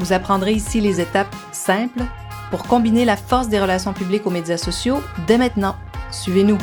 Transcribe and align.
Vous 0.00 0.12
apprendrez 0.12 0.52
ici 0.52 0.80
les 0.80 1.00
étapes 1.00 1.34
simples 1.52 2.02
pour 2.50 2.64
combiner 2.64 3.04
la 3.04 3.16
force 3.16 3.48
des 3.48 3.60
relations 3.60 3.92
publiques 3.92 4.26
aux 4.26 4.30
médias 4.30 4.56
sociaux 4.56 5.00
dès 5.26 5.38
maintenant. 5.38 5.76
Suivez-nous. 6.10 6.58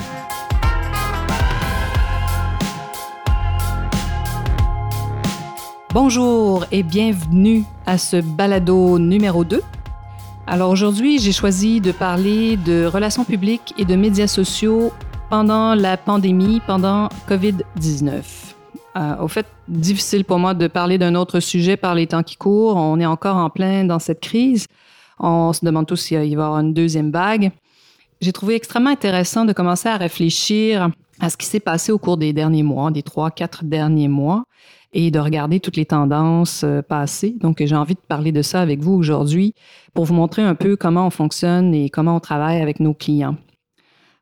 Bonjour 5.94 6.66
et 6.72 6.84
bienvenue 6.84 7.64
à 7.86 7.98
ce 7.98 8.18
balado 8.22 8.98
numéro 8.98 9.44
2. 9.44 9.62
Alors 10.48 10.70
aujourd'hui, 10.70 11.20
j'ai 11.20 11.32
choisi 11.32 11.82
de 11.82 11.92
parler 11.92 12.58
de 12.58 12.86
relations 12.86 13.26
publiques 13.26 13.74
et 13.78 13.86
de 13.86 13.96
médias 13.96 14.28
sociaux 14.28 14.92
pendant 15.30 15.76
la 15.76 15.98
pandémie, 15.98 16.62
pendant 16.66 17.10
COVID-19. 17.30 18.51
Euh, 18.98 19.18
au 19.20 19.28
fait, 19.28 19.46
difficile 19.68 20.26
pour 20.26 20.38
moi 20.38 20.54
de 20.54 20.68
parler 20.68 20.98
d'un 20.98 21.16
autre 21.16 21.40
sujet 21.40 21.78
par 21.78 21.96
les 21.96 22.08
temps 22.08 22.24
qui 22.24 22.36
courent. 22.36 22.76
On 22.76 23.00
est 23.00 23.06
encore 23.06 23.38
en 23.38 23.50
plein 23.50 23.86
dans 23.86 24.00
cette 24.00 24.20
crise. 24.20 24.68
On 25.20 25.54
se 25.54 25.64
demande 25.64 25.86
tous 25.86 25.98
s'il 25.98 26.18
va 26.18 26.26
y 26.26 26.34
avoir 26.34 26.60
une 26.60 26.74
deuxième 26.74 27.12
vague. 27.12 27.52
J'ai 28.20 28.34
trouvé 28.34 28.56
extrêmement 28.56 28.90
intéressant 28.90 29.46
de 29.46 29.54
commencer 29.54 29.88
à 29.88 29.98
réfléchir 29.98 30.90
à 31.20 31.30
ce 31.30 31.38
qui 31.38 31.46
s'est 31.46 31.60
passé 31.60 31.92
au 31.92 32.00
cours 32.00 32.18
des 32.18 32.34
derniers 32.34 32.64
mois, 32.64 32.92
des 32.92 33.04
trois, 33.04 33.32
quatre 33.32 33.64
derniers 33.64 34.08
mois, 34.08 34.44
et 34.94 35.10
de 35.12 35.20
regarder 35.20 35.60
toutes 35.60 35.78
les 35.78 35.86
tendances 35.86 36.64
euh, 36.64 36.82
passées. 36.82 37.36
Donc, 37.40 37.64
j'ai 37.64 37.76
envie 37.76 37.94
de 37.94 38.00
parler 38.00 38.32
de 38.32 38.42
ça 38.42 38.62
avec 38.62 38.82
vous 38.82 38.92
aujourd'hui 38.92 39.54
pour 39.94 40.06
vous 40.06 40.14
montrer 40.14 40.42
un 40.42 40.56
peu 40.56 40.76
comment 40.76 41.08
on 41.08 41.12
fonctionne 41.12 41.74
et 41.74 41.90
comment 41.90 42.18
on 42.18 42.20
travaille 42.20 42.62
avec 42.62 42.80
nos 42.80 42.94
clients. 42.94 43.38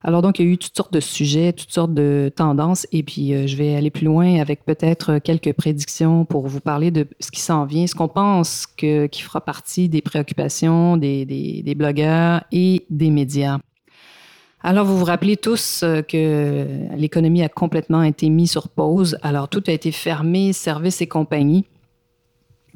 Alors 0.01 0.21
donc, 0.21 0.39
il 0.39 0.45
y 0.45 0.49
a 0.49 0.51
eu 0.53 0.57
toutes 0.57 0.75
sortes 0.75 0.93
de 0.93 1.01
sujets, 1.01 1.51
toutes 1.51 1.71
sortes 1.71 1.93
de 1.93 2.31
tendances, 2.33 2.87
et 2.93 3.03
puis 3.03 3.33
euh, 3.33 3.47
je 3.47 3.57
vais 3.57 3.75
aller 3.75 3.89
plus 3.89 4.05
loin 4.05 4.39
avec 4.39 4.63
peut-être 4.63 5.19
quelques 5.19 5.51
prédictions 5.51 6.23
pour 6.23 6.47
vous 6.47 6.61
parler 6.61 6.89
de 6.89 7.05
ce 7.19 7.31
qui 7.31 7.41
s'en 7.41 7.65
vient, 7.65 7.85
ce 7.85 7.95
qu'on 7.95 8.07
pense 8.07 8.65
qui 8.65 9.09
fera 9.21 9.41
partie 9.41 9.89
des 9.89 10.01
préoccupations 10.01 10.95
des, 10.95 11.25
des, 11.25 11.75
blogueurs 11.75 12.43
et 12.53 12.85
des 12.89 13.09
médias. 13.09 13.59
Alors, 14.61 14.85
vous 14.85 14.97
vous 14.97 15.05
rappelez 15.05 15.35
tous 15.35 15.83
euh, 15.83 16.01
que 16.01 16.65
l'économie 16.95 17.43
a 17.43 17.49
complètement 17.49 18.03
été 18.03 18.29
mise 18.29 18.51
sur 18.51 18.69
pause. 18.69 19.17
Alors, 19.21 19.49
tout 19.49 19.63
a 19.67 19.71
été 19.71 19.91
fermé, 19.91 20.53
services 20.53 21.01
et 21.01 21.07
compagnie. 21.07 21.65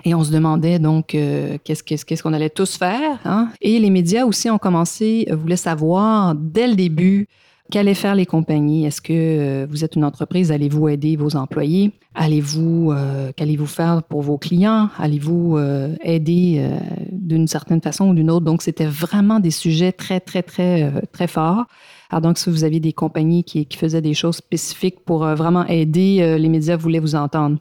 Et 0.06 0.14
on 0.14 0.24
se 0.24 0.32
demandait 0.32 0.80
donc 0.80 1.16
euh, 1.16 1.58
qu'est-ce 1.64 2.24
qu'on 2.24 2.34
allait 2.34 2.50
tous 2.50 2.76
faire. 2.78 3.20
Hein? 3.26 3.50
Et 3.62 3.80
les 3.80 3.90
médias 3.90 4.26
aussi 4.26 4.50
ont 4.50 4.58
commencé, 4.58 5.28
euh, 5.32 5.36
voulaient 5.36 5.56
savoir 5.56 6.36
dès 6.36 6.68
le 6.68 6.76
début 6.76 7.28
qu'allaient 7.72 7.94
faire 7.94 8.14
les 8.14 8.26
compagnies. 8.26 8.86
Est-ce 8.86 9.02
que 9.02 9.14
euh, 9.14 9.68
vous 9.70 9.86
êtes 9.86 9.96
une 9.96 10.04
entreprise, 10.04 10.52
allez-vous 10.52 10.90
aider 10.90 11.16
vos 11.16 11.38
employés? 11.38 11.92
Allez-vous, 12.16 12.94
qu'allez-vous 13.36 13.66
faire 13.66 14.04
pour 14.04 14.22
vos 14.22 14.38
clients? 14.38 14.90
Allez-vous 15.00 15.58
aider 16.04 16.64
d'une 17.12 17.48
certaine 17.48 17.82
façon 17.82 18.10
ou 18.10 18.14
d'une 18.14 18.30
autre? 18.30 18.46
Donc, 18.46 18.62
c'était 18.62 18.86
vraiment 18.86 19.40
des 19.40 19.50
sujets 19.50 19.92
très, 19.92 20.20
très, 20.20 20.44
très, 20.44 20.92
très 21.12 21.26
forts. 21.26 21.64
Alors, 22.12 22.22
donc, 22.22 22.38
si 22.38 22.52
vous 22.52 22.66
aviez 22.66 22.80
des 22.80 22.94
compagnies 22.94 23.44
qui, 23.44 23.66
qui 23.66 23.80
faisaient 23.80 24.04
des 24.04 24.14
choses 24.14 24.36
spécifiques 24.36 25.00
pour 25.04 25.26
vraiment 25.26 25.66
aider, 25.66 26.38
les 26.38 26.50
médias 26.50 26.78
voulaient 26.78 27.00
vous 27.00 27.16
entendre. 27.16 27.58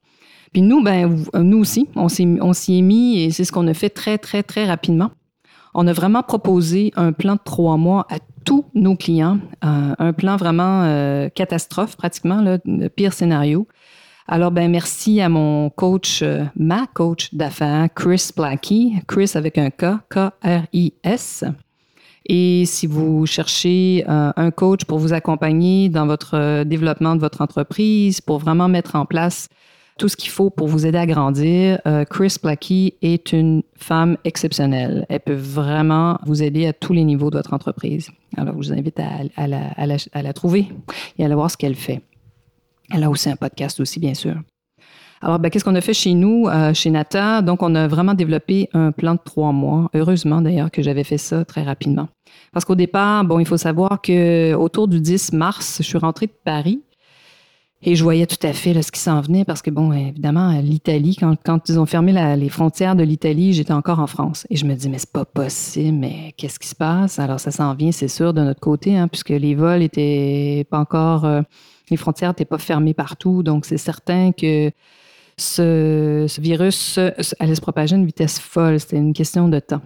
Puis 0.53 0.63
nous, 0.63 0.83
ben, 0.83 1.25
nous 1.35 1.59
aussi, 1.59 1.89
on 1.97 2.09
s'y 2.09 2.79
est 2.79 2.83
mis 2.83 3.21
et 3.21 3.31
c'est 3.31 3.45
ce 3.45 3.53
qu'on 3.53 3.67
a 3.69 3.75
fait 3.75 3.89
très, 3.89 4.19
très, 4.19 4.43
très 4.43 4.67
rapidement. 4.67 5.11
On 5.75 5.87
a 5.87 5.93
vraiment 5.93 6.23
proposé 6.23 6.93
un 6.97 7.13
plan 7.13 7.35
de 7.35 7.41
trois 7.43 7.79
mois 7.79 8.07
à 8.11 8.19
tous 8.45 8.67
nos 8.75 8.97
clients, 8.97 9.39
euh, 9.65 9.95
un 9.99 10.13
plan 10.13 10.37
vraiment 10.37 10.83
euh, 10.83 11.29
catastrophe 11.29 11.97
pratiquement, 11.97 12.43
le 12.43 12.89
pire 12.89 13.13
scénario. 13.13 13.67
Alors, 14.29 14.51
ben 14.51 14.71
merci 14.71 15.21
à 15.21 15.29
mon 15.29 15.71
coach, 15.71 16.23
euh, 16.23 16.45
ma 16.57 16.87
coach 16.87 17.35
d'affaires, 17.35 17.89
Chris 17.95 18.31
Blackie, 18.37 18.95
Chris 19.09 19.33
avec 19.35 19.59
un 19.59 19.71
K, 19.71 19.97
K-R-I-S. 20.11 21.45
Et 22.27 22.65
si 22.67 22.87
vous 22.87 23.27
cherchez 23.27 24.05
un 24.07 24.51
coach 24.53 24.85
pour 24.85 25.01
vous 25.01 25.13
accompagner 25.13 25.89
dans 25.89 26.07
votre 26.07 26.63
développement 26.63 27.17
de 27.17 27.21
votre 27.21 27.41
entreprise, 27.41 28.21
pour 28.21 28.39
vraiment 28.39 28.69
mettre 28.69 28.95
en 28.95 29.07
place 29.07 29.49
tout 30.03 30.09
ce 30.09 30.17
qu'il 30.17 30.31
faut 30.31 30.51
pour 30.51 30.67
vous 30.67 30.85
aider 30.85 30.99
à 30.99 31.07
grandir. 31.07 31.81
Euh, 31.87 32.05
Chris 32.05 32.35
Plackey 32.43 32.95
est 33.03 33.33
une 33.33 33.63
femme 33.77 34.17
exceptionnelle. 34.25 35.07
Elle 35.09 35.21
peut 35.21 35.33
vraiment 35.33 36.19
vous 36.27 36.43
aider 36.43 36.67
à 36.67 36.73
tous 36.73 36.93
les 36.93 37.05
niveaux 37.05 37.31
de 37.31 37.37
votre 37.37 37.55
entreprise. 37.55 38.11
Alors, 38.37 38.61
je 38.61 38.71
vous 38.71 38.73
invite 38.73 38.99
à, 38.99 39.47
la, 39.47 40.33
trouver 40.33 40.67
et 41.17 41.23
à 41.23 41.27
aller 41.27 41.37
voir 41.37 41.53
ce 41.53 41.57
qu'elle 41.57 41.77
fait. 41.77 42.01
Elle 42.91 43.05
a 43.05 43.11
aussi 43.11 43.31
un 43.31 43.37
podcast 43.37 43.79
aussi, 43.79 44.01
bien 44.01 44.15
sûr. 44.15 44.35
Alors, 45.21 45.39
ben, 45.39 45.51
qu'est-ce 45.51 45.65
qu'on 45.65 45.77
a 45.77 45.81
fait 45.81 45.95
chez 45.95 46.15
nous, 46.15 46.49
euh, 46.49 46.75
chez 46.75 46.91
Nata? 46.91 47.41
Donc, 47.41 47.63
on 47.63 47.73
a 47.77 47.87
vraiment 47.87 48.15
développé 48.15 48.69
un 48.73 48.91
plan 48.91 49.15
de 49.15 49.21
trois 49.25 49.53
mois. 49.53 49.89
Heureusement, 49.95 50.43
d'ailleurs, 50.43 50.73
que 50.73 50.83
j'avais 50.83 51.05
fait 51.05 51.17
ça 51.17 51.45
très 51.45 51.63
rapidement. 51.63 52.09
Parce 52.53 52.65
qu'au 52.65 52.75
départ, 52.75 53.25
bon, 53.25 53.39
il 53.39 53.47
faut 53.47 53.57
savoir 53.57 54.03
que 54.03 54.53
autour 54.55 54.89
du 54.89 55.01
10 55.01 55.33
mars, 55.33 55.77
je 55.79 55.85
suis 55.85 55.99
rentrée 55.99 56.27
de 56.27 56.35
Paris 56.45 56.83
et 57.85 57.97
je 57.97 58.03
voyais 58.05 58.27
tout 58.27 58.47
à 58.47 58.53
fait 58.53 58.81
ce 58.81 58.93
qui 58.93 59.01
s'en 59.01 59.21
venait 59.21 59.45
parce 59.45 59.61
que, 59.61 59.71
bon, 59.71 59.93
évidemment, 59.93 60.53
l'Italie, 60.61 61.17
quand, 61.17 61.69
ils 61.69 61.81
ont 61.81 61.87
fermé 61.87 62.13
les 62.37 62.49
frontières 62.49 62.95
de 62.95 63.03
l'Italie, 63.03 63.53
j'étais 63.53 63.73
encore 63.73 63.99
en 63.99 64.07
France. 64.07 64.47
Et 64.51 64.57
je 64.57 64.67
me 64.67 64.75
dis, 64.75 64.89
mais 64.89 64.99
c'est 64.99 65.11
pas 65.11 65.25
possible, 65.25 65.99
mais 65.99 66.33
qu'est-ce 66.37 66.61
qui 66.61 66.69
se 66.69 66.77
passe? 66.77 67.19
Alors, 67.19 67.41
ça 67.41 67.51
s'en 67.51 67.75
vient, 67.75 67.91
c'est 67.91 68.07
sûr, 68.07 68.33
de 68.35 68.41
notre 68.41 68.61
côté, 68.61 68.97
hein, 68.97 69.09
puisque 69.09 69.31
les 69.31 69.57
vols 69.57 69.83
étaient 69.83 70.65
pas 70.71 70.79
encore, 70.79 71.25
euh, 71.25 71.43
les 71.91 71.97
frontières 71.97 72.31
n'étaient 72.31 72.45
pas 72.45 72.59
fermées 72.59 72.95
partout. 72.95 73.43
Donc, 73.43 73.65
c'est 73.65 73.79
certain 73.79 74.31
que 74.31 74.71
ce, 75.37 76.41
virus 76.41 77.01
allait 77.41 77.55
se 77.57 77.61
propager 77.61 77.97
à 77.97 77.99
une 77.99 78.07
vitesse 78.07 78.39
folle. 78.39 78.79
C'était 78.79 78.99
une 78.99 79.13
question 79.13 79.49
de 79.49 79.59
temps. 79.59 79.83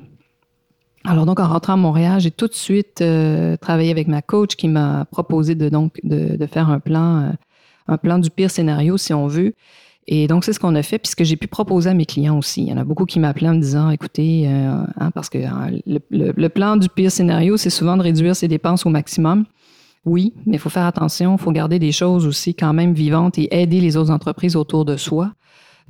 Alors 1.05 1.25
donc 1.25 1.39
en 1.39 1.47
rentrant 1.47 1.75
à 1.75 1.77
Montréal, 1.77 2.21
j'ai 2.21 2.33
tout 2.33 2.49
de 2.49 2.55
suite 2.55 3.01
euh, 3.01 3.57
travaillé 3.57 3.93
avec 3.93 4.09
ma 4.09 4.23
coach 4.23 4.57
qui 4.57 4.67
m'a 4.67 5.05
proposé 5.05 5.55
de 5.55 5.69
donc 5.69 6.01
de, 6.03 6.45
faire 6.47 6.69
un 6.69 6.81
plan 6.81 7.19
euh, 7.19 7.31
un 7.89 7.97
plan 7.97 8.19
du 8.19 8.31
pire 8.31 8.51
scénario, 8.51 8.97
si 8.97 9.13
on 9.15 9.27
veut. 9.27 9.53
Et 10.09 10.29
donc, 10.29 10.45
c'est 10.45 10.53
ce 10.53 10.61
qu'on 10.61 10.75
a 10.77 10.83
fait, 10.83 10.99
puisque 10.99 11.25
j'ai 11.25 11.37
pu 11.37 11.49
proposer 11.49 11.91
à 11.91 11.95
mes 11.95 12.07
clients 12.07 12.39
aussi. 12.39 12.63
Il 12.63 12.69
y 12.69 12.73
en 12.73 12.77
a 12.77 12.85
beaucoup 12.85 13.07
qui 13.07 13.19
m'appelaient 13.19 13.49
en 13.49 13.55
me 13.55 13.61
disant, 13.61 13.91
écoutez, 13.91 14.47
euh, 14.47 14.85
hein, 15.01 15.11
parce 15.11 15.29
que 15.29 15.39
hein, 15.39 15.73
le, 15.85 16.49
plan 16.49 16.77
du 16.77 16.89
pire 16.89 17.11
scénario, 17.11 17.57
c'est 17.57 17.71
souvent 17.71 17.97
de 17.97 18.03
réduire 18.03 18.37
ses 18.37 18.47
dépenses 18.47 18.87
au 18.87 18.91
maximum. 18.91 19.47
Oui, 20.05 20.33
mais 20.47 20.57
il 20.57 20.61
faut 20.61 20.71
faire 20.71 20.87
attention, 20.87 21.35
il 21.37 21.43
faut 21.43 21.51
garder 21.51 21.81
des 21.81 21.91
choses 21.91 22.25
aussi 22.27 22.55
quand 22.55 22.73
même 22.73 22.93
vivantes 22.93 23.37
et 23.39 23.49
aider 23.61 23.81
les 23.81 23.97
autres 23.97 24.13
entreprises 24.13 24.55
autour 24.55 24.85
de 24.85 24.97
soi. 24.97 25.33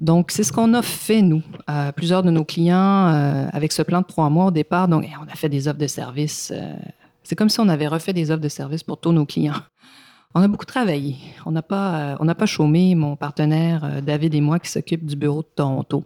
Donc, 0.01 0.31
c'est 0.31 0.45
ce 0.45 0.53
qu'on 0.53 0.73
a 0.73 0.81
fait, 0.81 1.21
nous. 1.21 1.43
Euh, 1.69 1.93
plusieurs 1.93 2.23
de 2.23 2.31
nos 2.31 2.45
clients, 2.45 3.09
euh, 3.09 3.49
avec 3.53 3.73
ce 3.73 3.83
plan 3.83 4.01
de 4.01 4.07
trois 4.07 4.31
mois 4.31 4.47
au 4.47 4.51
départ, 4.51 4.89
donc 4.89 5.07
on 5.23 5.31
a 5.31 5.37
fait 5.37 5.51
des 5.51 5.69
offres 5.69 5.79
de 5.79 5.87
services. 5.87 6.55
c'est 7.23 7.37
comme 7.37 7.51
si 7.51 7.61
on 7.61 7.69
avait 7.69 7.87
refait 7.87 8.15
des 8.15 8.31
offres 8.31 8.41
de 8.41 8.49
services 8.49 8.83
pour 8.83 8.99
tous 8.99 9.13
nos 9.13 9.27
clients. 9.27 9.61
On 10.35 10.43
a 10.43 10.49
beaucoup 10.49 10.67
travaillé. 10.67 11.17
On 11.47 11.51
n'a 11.51 11.63
pas, 11.63 12.17
euh, 12.19 12.47
chômé, 12.47 12.95
mon 12.95 13.17
partenaire 13.17 13.85
euh, 13.85 14.01
David 14.01 14.35
et 14.35 14.41
moi 14.41 14.59
qui 14.59 14.71
s'occupe 14.71 15.05
du 15.05 15.17
bureau 15.17 15.43
de 15.43 15.49
Toronto. 15.55 16.05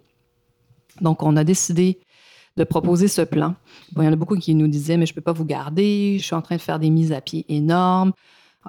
Donc, 1.00 1.22
on 1.22 1.36
a 1.36 1.44
décidé 1.44 2.00
de 2.56 2.64
proposer 2.64 3.08
ce 3.08 3.22
plan. 3.22 3.54
il 3.96 4.02
y 4.02 4.08
en 4.08 4.12
a 4.12 4.16
beaucoup 4.16 4.36
qui 4.36 4.54
nous 4.54 4.68
disaient, 4.68 4.96
mais 4.96 5.06
je 5.06 5.12
ne 5.12 5.14
peux 5.14 5.20
pas 5.20 5.32
vous 5.32 5.44
garder, 5.44 6.16
je 6.18 6.24
suis 6.24 6.34
en 6.34 6.42
train 6.42 6.56
de 6.56 6.60
faire 6.60 6.78
des 6.78 6.90
mises 6.90 7.12
à 7.12 7.20
pied 7.20 7.44
énormes. 7.48 8.12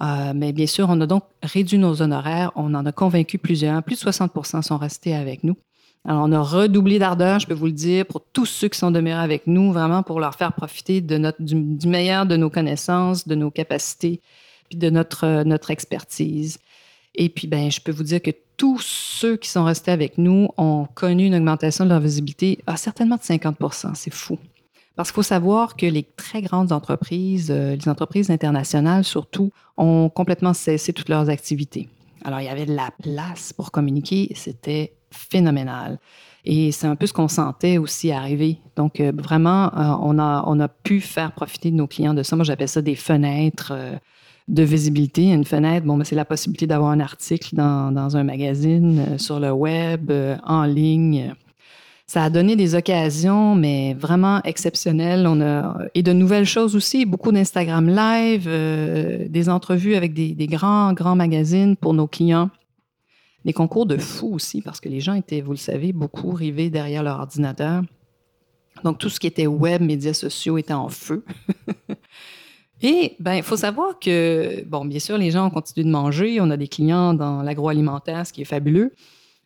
Euh, 0.02 0.32
mais 0.34 0.54
bien 0.54 0.68
sûr, 0.68 0.88
on 0.90 1.02
a 1.02 1.06
donc 1.06 1.24
réduit 1.44 1.78
nos 1.78 2.02
honoraires. 2.02 2.52
On 2.56 2.74
en 2.74 2.86
a 2.86 2.92
convaincu 2.92 3.38
plusieurs. 3.38 3.84
Plus 3.84 4.00
de 4.04 4.10
60% 4.10 4.62
sont 4.62 4.78
restés 4.78 5.14
avec 5.14 5.44
nous. 5.44 5.58
Alors, 6.06 6.24
on 6.26 6.32
a 6.32 6.42
redoublé 6.42 6.98
d'ardeur, 6.98 7.40
je 7.40 7.46
peux 7.46 7.54
vous 7.54 7.68
le 7.68 7.72
dire, 7.72 8.06
pour 8.08 8.22
tous 8.34 8.48
ceux 8.48 8.70
qui 8.70 8.80
sont 8.80 8.90
demeurés 8.90 9.22
avec 9.22 9.46
nous, 9.46 9.72
vraiment 9.72 10.02
pour 10.02 10.20
leur 10.20 10.34
faire 10.34 10.54
profiter 10.54 11.02
du 11.02 11.88
meilleur 11.88 12.26
de 12.26 12.38
nos 12.38 12.50
connaissances, 12.50 13.28
de 13.28 13.36
nos 13.36 13.52
capacités 13.52 14.22
de 14.78 14.90
notre, 14.90 15.26
euh, 15.26 15.44
notre 15.44 15.72
expertise. 15.72 16.60
Et 17.16 17.30
puis, 17.30 17.48
ben, 17.48 17.70
je 17.72 17.82
peux 17.82 17.92
vous 17.92 18.04
dire 18.04 18.22
que 18.22 18.32
tous 18.58 18.80
ceux 18.80 19.38
qui 19.38 19.50
sont 19.50 19.64
restés 19.64 19.92
avec 19.92 20.18
nous 20.18 20.50
ont 20.58 20.88
connu 20.94 21.26
une 21.26 21.36
augmentation 21.36 21.84
de 21.84 21.90
leur 21.90 22.00
visibilité 22.00 22.60
à 22.68 22.78
certainement 22.78 23.18
de 23.18 23.22
50% 23.22 23.96
C'est 23.96 24.14
fou. 24.14 24.38
Parce 24.96 25.10
qu'il 25.10 25.16
faut 25.16 25.24
savoir 25.24 25.76
que 25.76 25.86
les 25.86 26.04
très 26.04 26.42
grandes 26.42 26.72
entreprises, 26.72 27.50
euh, 27.50 27.76
les 27.76 27.90
entreprises 27.90 28.30
internationales 28.30 29.04
surtout, 29.04 29.52
ont 29.78 30.10
complètement 30.10 30.54
cessé 30.54 30.94
toutes 30.94 31.10
leurs 31.10 31.30
activités. 31.30 31.90
Alors, 32.24 32.40
il 32.40 32.46
y 32.46 32.50
avait 32.50 32.66
de 32.66 32.76
la 32.76 32.92
place 33.02 33.52
pour 33.52 33.72
communiquer, 33.72 34.32
c'était 34.36 34.94
phénoménal. 35.10 35.98
Et 36.46 36.72
c'est 36.72 36.88
un 36.88 36.96
peu 36.96 37.08
ce 37.08 37.14
qu'on 37.14 37.28
sentait 37.28 37.78
aussi 37.78 38.12
arriver. 38.12 38.58
Donc, 38.76 39.00
euh, 39.00 39.12
vraiment, 39.16 39.72
on, 40.02 40.20
a, 40.20 40.44
on 40.46 40.60
a 40.60 40.68
pu 40.68 41.02
faire 41.02 41.32
profiter 41.32 41.72
de 41.72 41.76
nos 41.76 41.88
clients 41.88 42.14
de 42.14 42.24
ça. 42.24 42.36
Moi, 42.36 42.46
j'appelle 42.46 42.70
ça 42.70 42.82
des 42.82 42.96
fenêtres 42.96 43.74
de 44.52 44.64
visibilité. 44.64 45.32
Une 45.32 45.46
fenêtre, 45.46 45.86
bon, 45.86 45.98
ben, 45.98 46.04
c'est 46.04 46.16
la 46.16 46.26
possibilité 46.26 46.68
d'avoir 46.68 46.92
un 46.92 47.00
article 47.00 47.56
dans, 47.56 48.16
un 48.16 48.24
magazine, 48.24 49.18
sur 49.18 49.40
le 49.40 49.52
web, 49.52 50.12
en 50.46 50.66
ligne. 50.66 51.34
Ça 52.06 52.26
a 52.26 52.30
donné 52.30 52.56
des 52.56 52.76
occasions, 52.76 53.56
mais 53.56 53.96
vraiment 53.96 54.42
exceptionnelles. 54.44 55.26
On 55.26 55.42
a, 55.42 55.78
et 55.96 56.04
de 56.04 56.14
nouvelles 56.14 56.46
choses 56.46 56.76
aussi, 56.76 57.06
beaucoup 57.06 57.32
d'Instagram 57.32 57.88
Live, 57.88 58.50
des 59.30 59.50
entrevues 59.50 59.96
avec 59.96 60.14
des, 60.14 60.34
des 60.36 60.48
grands, 60.48 60.94
grands 60.94 61.16
magazines 61.16 61.76
pour 61.76 61.94
nos 61.94 62.08
clients 62.08 62.50
des 63.46 63.54
concours 63.54 63.86
de 63.86 63.98
fous 63.98 64.34
aussi, 64.34 64.62
parce 64.62 64.80
que 64.80 64.90
les 64.90 65.00
gens 65.00 65.14
étaient, 65.14 65.42
vous 65.42 65.52
le 65.52 65.58
savez, 65.58 65.94
beaucoup 65.94 66.32
rivés 66.32 66.70
derrière 66.70 67.04
leur 67.04 67.20
ordinateur. 67.20 67.84
Donc, 68.84 68.98
tout 69.00 69.10
ce 69.10 69.20
qui 69.20 69.28
était 69.28 69.48
web, 69.48 69.82
médias 69.82 70.14
sociaux 70.14 70.58
était 70.58 70.74
en 70.74 70.90
feu. 70.90 71.26
Et, 72.82 73.16
ben, 73.20 73.36
il 73.36 73.44
faut 73.44 73.58
savoir 73.58 74.00
que, 74.00 74.64
bon, 74.66 74.86
bien 74.86 75.00
sûr, 75.00 75.18
les 75.18 75.32
gens 75.32 75.48
ont 75.48 75.50
continué 75.52 75.86
de 75.86 75.92
manger. 75.92 76.42
On 76.42 76.50
a 76.50 76.58
des 76.58 76.68
clients 76.68 77.14
dans 77.14 77.44
l'agroalimentaire, 77.44 78.26
ce 78.26 78.34
qui 78.34 78.42
est 78.42 78.46
fabuleux. 78.46 78.94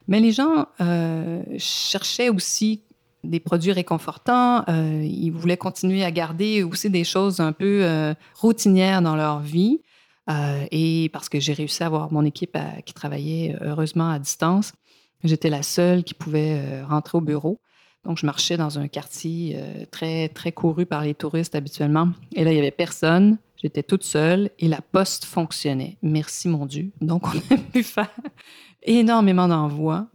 Mais 0.07 0.19
les 0.19 0.31
gens 0.31 0.67
euh, 0.81 1.43
cherchaient 1.57 2.29
aussi 2.29 2.81
des 3.23 3.39
produits 3.39 3.71
réconfortants. 3.71 4.63
Euh, 4.69 5.01
ils 5.03 5.31
voulaient 5.31 5.57
continuer 5.57 6.03
à 6.03 6.11
garder 6.11 6.63
aussi 6.63 6.89
des 6.89 7.03
choses 7.03 7.39
un 7.39 7.51
peu 7.51 7.83
euh, 7.83 8.13
routinières 8.35 9.01
dans 9.01 9.15
leur 9.15 9.39
vie. 9.39 9.81
Et 10.71 11.11
parce 11.13 11.29
que 11.29 11.39
j'ai 11.39 11.53
réussi 11.53 11.83
à 11.83 11.85
avoir 11.85 12.11
mon 12.11 12.25
équipe 12.25 12.57
qui 12.87 12.95
travaillait 12.95 13.55
heureusement 13.61 14.09
à 14.09 14.17
distance, 14.17 14.73
j'étais 15.23 15.51
la 15.51 15.61
seule 15.61 16.03
qui 16.03 16.15
pouvait 16.15 16.81
rentrer 16.81 17.19
au 17.19 17.21
bureau. 17.21 17.59
Donc, 18.05 18.17
je 18.17 18.25
marchais 18.25 18.57
dans 18.57 18.77
un 18.79 18.87
quartier 18.87 19.57
très, 19.91 20.29
très 20.29 20.51
couru 20.51 20.85
par 20.85 21.01
les 21.03 21.15
touristes 21.15 21.55
habituellement. 21.55 22.09
Et 22.33 22.43
là, 22.43 22.51
il 22.51 22.53
n'y 22.53 22.61
avait 22.61 22.71
personne. 22.71 23.37
J'étais 23.61 23.83
toute 23.83 24.03
seule 24.03 24.51
et 24.59 24.67
la 24.67 24.81
poste 24.81 25.25
fonctionnait. 25.25 25.97
Merci, 26.03 26.47
mon 26.47 26.65
Dieu. 26.65 26.91
Donc, 27.01 27.23
on 27.25 27.55
a 27.55 27.57
pu 27.57 27.83
faire 27.83 28.11
énormément 28.83 29.47
d'envois. 29.47 30.07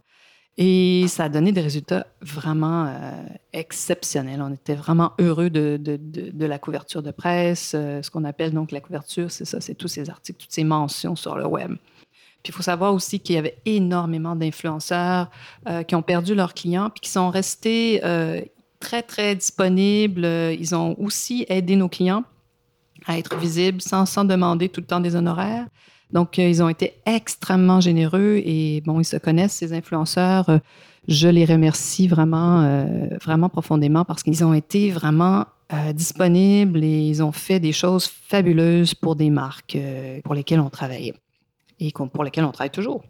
Et 0.57 1.05
ça 1.07 1.25
a 1.25 1.29
donné 1.29 1.51
des 1.51 1.61
résultats 1.61 2.07
vraiment 2.21 2.85
euh, 2.85 3.23
exceptionnels. 3.53 4.41
On 4.41 4.53
était 4.53 4.75
vraiment 4.75 5.13
heureux 5.19 5.49
de, 5.49 5.77
de, 5.81 5.97
de, 5.97 6.45
la 6.45 6.59
couverture 6.59 7.01
de 7.01 7.11
presse. 7.11 7.73
Euh, 7.73 8.01
ce 8.01 8.11
qu'on 8.11 8.25
appelle 8.25 8.51
donc 8.51 8.71
la 8.71 8.81
couverture, 8.81 9.31
c'est 9.31 9.45
ça, 9.45 9.61
c'est 9.61 9.75
tous 9.75 9.87
ces 9.87 10.09
articles, 10.09 10.39
toutes 10.39 10.51
ces 10.51 10.63
mentions 10.65 11.15
sur 11.15 11.35
le 11.35 11.47
web. 11.47 11.75
Puis 12.43 12.51
il 12.51 12.53
faut 12.53 12.63
savoir 12.63 12.93
aussi 12.93 13.19
qu'il 13.19 13.35
y 13.35 13.37
avait 13.37 13.57
énormément 13.65 14.35
d'influenceurs 14.35 15.29
euh, 15.67 15.83
qui 15.83 15.95
ont 15.95 16.01
perdu 16.01 16.35
leurs 16.35 16.53
clients 16.53 16.89
puis 16.89 17.01
qui 17.01 17.09
sont 17.09 17.29
restés 17.29 18.01
très, 18.79 19.03
très 19.03 19.35
disponibles. 19.35 20.25
Ils 20.25 20.75
ont 20.75 20.95
aussi 20.99 21.45
aidé 21.49 21.75
nos 21.75 21.89
clients 21.89 22.23
à 23.07 23.17
être 23.17 23.35
visibles 23.37 23.81
sans, 23.81 24.05
sans 24.05 24.25
demander 24.25 24.69
tout 24.69 24.81
le 24.81 24.87
temps 24.87 24.99
des 24.99 25.15
honoraires. 25.15 25.67
Donc, 26.11 26.39
euh, 26.39 26.47
ils 26.47 26.61
ont 26.61 26.69
été 26.69 26.93
extrêmement 27.05 27.79
généreux 27.79 28.41
et 28.43 28.81
bon, 28.85 28.99
ils 28.99 29.05
se 29.05 29.17
connaissent, 29.17 29.53
ces 29.53 29.73
influenceurs. 29.73 30.49
Euh, 30.49 30.57
je 31.07 31.27
les 31.27 31.45
remercie 31.45 32.07
vraiment, 32.07 32.61
euh, 32.61 32.85
vraiment 33.23 33.49
profondément 33.49 34.05
parce 34.05 34.23
qu'ils 34.23 34.43
ont 34.43 34.53
été 34.53 34.91
vraiment 34.91 35.45
disponibles 35.93 36.83
et 36.83 36.99
ils 37.07 37.23
ont 37.23 37.31
fait 37.31 37.61
des 37.61 37.71
choses 37.71 38.05
fabuleuses 38.05 38.93
pour 38.93 39.15
des 39.15 39.29
marques 39.29 39.77
pour 40.25 40.35
lesquelles 40.35 40.59
on 40.59 40.69
travaillait 40.69 41.13
et 41.81 41.91
pour 41.91 42.23
lesquelles 42.23 42.45
on 42.45 42.51
travaille 42.51 42.71
toujours. 42.71 43.03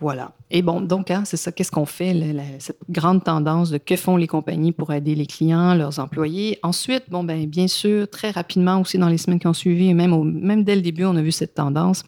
Voilà. 0.00 0.32
Et 0.50 0.62
bon, 0.62 0.80
donc, 0.80 1.12
hein, 1.12 1.22
c'est 1.24 1.36
ça, 1.36 1.52
qu'est-ce 1.52 1.70
qu'on 1.70 1.86
fait, 1.86 2.12
cette 2.58 2.80
grande 2.90 3.22
tendance 3.22 3.70
de 3.70 3.78
que 3.78 3.94
font 3.94 4.16
les 4.16 4.26
compagnies 4.26 4.72
pour 4.72 4.92
aider 4.92 5.14
les 5.14 5.26
clients, 5.26 5.74
leurs 5.74 6.00
employés. 6.00 6.58
Ensuite, 6.64 7.04
bon, 7.08 7.22
ben, 7.22 7.46
bien 7.46 7.68
sûr, 7.68 8.10
très 8.10 8.30
rapidement 8.32 8.80
aussi 8.80 8.98
dans 8.98 9.08
les 9.08 9.16
semaines 9.16 9.38
qui 9.38 9.46
ont 9.46 9.52
suivi, 9.52 9.94
même, 9.94 10.64
dès 10.64 10.74
le 10.74 10.82
début, 10.82 11.04
on 11.04 11.14
a 11.14 11.22
vu 11.22 11.30
cette 11.30 11.54
tendance. 11.54 12.02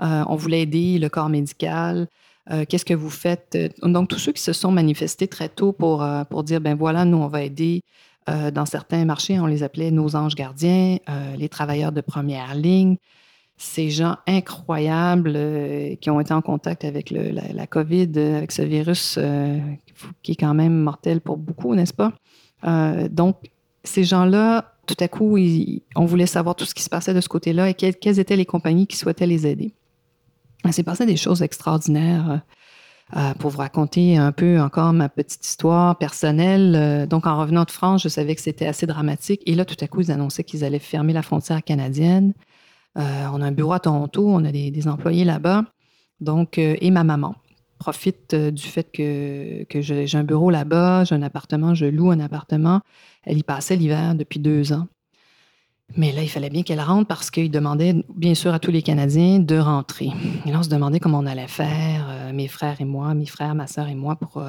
Euh, 0.00 0.24
on 0.28 0.36
voulait 0.36 0.62
aider 0.62 0.98
le 0.98 1.08
corps 1.08 1.28
médical. 1.28 2.06
Euh, 2.52 2.64
qu'est-ce 2.68 2.84
que 2.84 2.94
vous 2.94 3.10
faites? 3.10 3.58
Donc, 3.82 4.08
tous 4.08 4.18
ceux 4.18 4.32
qui 4.32 4.42
se 4.42 4.52
sont 4.52 4.70
manifestés 4.70 5.26
très 5.26 5.48
tôt 5.48 5.72
pour, 5.72 6.04
euh, 6.04 6.22
pour 6.22 6.44
dire, 6.44 6.60
ben 6.60 6.76
voilà, 6.76 7.04
nous, 7.04 7.18
on 7.18 7.28
va 7.28 7.42
aider 7.42 7.82
dans 8.26 8.64
certains 8.64 9.04
marchés, 9.04 9.38
on 9.38 9.44
les 9.44 9.62
appelait 9.62 9.90
nos 9.90 10.16
anges 10.16 10.34
gardiens, 10.34 10.96
les 11.36 11.50
travailleurs 11.50 11.92
de 11.92 12.00
première 12.00 12.54
ligne 12.54 12.96
ces 13.56 13.90
gens 13.90 14.16
incroyables 14.26 15.34
euh, 15.36 15.94
qui 15.96 16.10
ont 16.10 16.20
été 16.20 16.34
en 16.34 16.42
contact 16.42 16.84
avec 16.84 17.10
la, 17.10 17.66
COVID, 17.66 18.10
euh, 18.16 18.38
avec 18.38 18.52
ce 18.52 18.62
virus 18.62 19.16
euh, 19.18 19.58
qui 20.22 20.32
est 20.32 20.36
quand 20.36 20.54
même 20.54 20.76
mortel 20.76 21.20
pour 21.20 21.36
beaucoup, 21.36 21.74
n'est-ce 21.74 21.94
pas? 21.94 22.12
donc, 23.10 23.36
ces 23.82 24.04
gens-là, 24.04 24.72
tout 24.86 24.96
à 24.98 25.06
coup, 25.06 25.36
on 25.96 26.06
voulait 26.06 26.24
savoir 26.24 26.54
tout 26.54 26.64
ce 26.64 26.74
qui 26.74 26.82
se 26.82 26.88
passait 26.88 27.12
de 27.12 27.20
ce 27.20 27.28
côté-là 27.28 27.68
et 27.68 27.74
quelles, 27.74 28.18
étaient 28.18 28.36
les 28.36 28.46
compagnies 28.46 28.86
qui 28.86 28.96
souhaitaient 28.96 29.26
les 29.26 29.46
aider. 29.46 29.74
Il 30.64 30.72
s'est 30.72 30.82
passé 30.82 31.04
des 31.04 31.18
choses 31.18 31.42
extraordinaires. 31.42 32.40
pour 33.38 33.50
vous 33.50 33.58
raconter 33.58 34.16
un 34.16 34.32
peu 34.32 34.58
encore 34.58 34.94
ma 34.94 35.10
petite 35.10 35.44
histoire 35.44 35.98
personnelle. 35.98 37.06
donc, 37.06 37.26
en 37.26 37.38
revenant 37.38 37.64
de 37.64 37.70
France, 37.70 38.02
je 38.02 38.08
savais 38.08 38.34
que 38.34 38.40
c'était 38.40 38.66
assez 38.66 38.86
dramatique. 38.86 39.42
Et 39.44 39.54
là, 39.54 39.66
tout 39.66 39.76
à 39.82 39.86
coup, 39.86 40.00
ils 40.00 40.10
annonçaient 40.10 40.44
qu'ils 40.44 40.64
allaient 40.64 40.78
fermer 40.78 41.12
la 41.12 41.20
frontière 41.20 41.62
canadienne. 41.62 42.32
Euh, 42.96 43.26
on 43.32 43.40
a 43.40 43.46
un 43.46 43.52
bureau 43.52 43.72
à 43.72 43.80
Toronto, 43.80 44.26
on 44.26 44.44
a 44.44 44.52
des, 44.52 44.88
employés 44.88 45.24
là-bas. 45.24 45.64
Donc, 46.20 46.58
euh, 46.58 46.76
et 46.80 46.90
ma 46.90 47.04
maman 47.04 47.34
profite 47.78 48.34
euh, 48.34 48.50
du 48.50 48.62
fait 48.62 48.84
que, 48.90 49.66
j'ai 49.80 50.16
un 50.16 50.24
bureau 50.24 50.50
là-bas, 50.50 51.04
j'ai 51.04 51.14
un 51.14 51.22
appartement, 51.22 51.74
je 51.74 51.86
loue 51.86 52.10
un 52.10 52.20
appartement. 52.20 52.80
Elle 53.24 53.38
y 53.38 53.42
passait 53.42 53.76
l'hiver 53.76 54.14
depuis 54.14 54.38
deux 54.38 54.72
ans. 54.72 54.86
Mais 55.96 56.12
là, 56.12 56.22
il 56.22 56.30
fallait 56.30 56.48
bien 56.48 56.62
qu'elle 56.62 56.80
rentre 56.80 57.08
parce 57.08 57.30
qu'il 57.30 57.50
demandait, 57.50 57.94
bien 58.14 58.34
sûr, 58.34 58.54
à 58.54 58.58
tous 58.58 58.70
les 58.70 58.80
Canadiens 58.80 59.38
de 59.38 59.58
rentrer. 59.58 60.10
Et 60.46 60.50
là, 60.50 60.60
on 60.60 60.62
se 60.62 60.70
demandait 60.70 60.98
comment 60.98 61.18
on 61.18 61.26
allait 61.26 61.46
faire, 61.46 62.32
mes 62.32 62.48
frères 62.48 62.80
et 62.80 62.86
moi, 62.86 63.12
mes 63.12 63.26
frères, 63.26 63.54
ma 63.54 63.66
soeur 63.66 63.88
et 63.88 63.94
moi, 63.94 64.16
pour, 64.16 64.42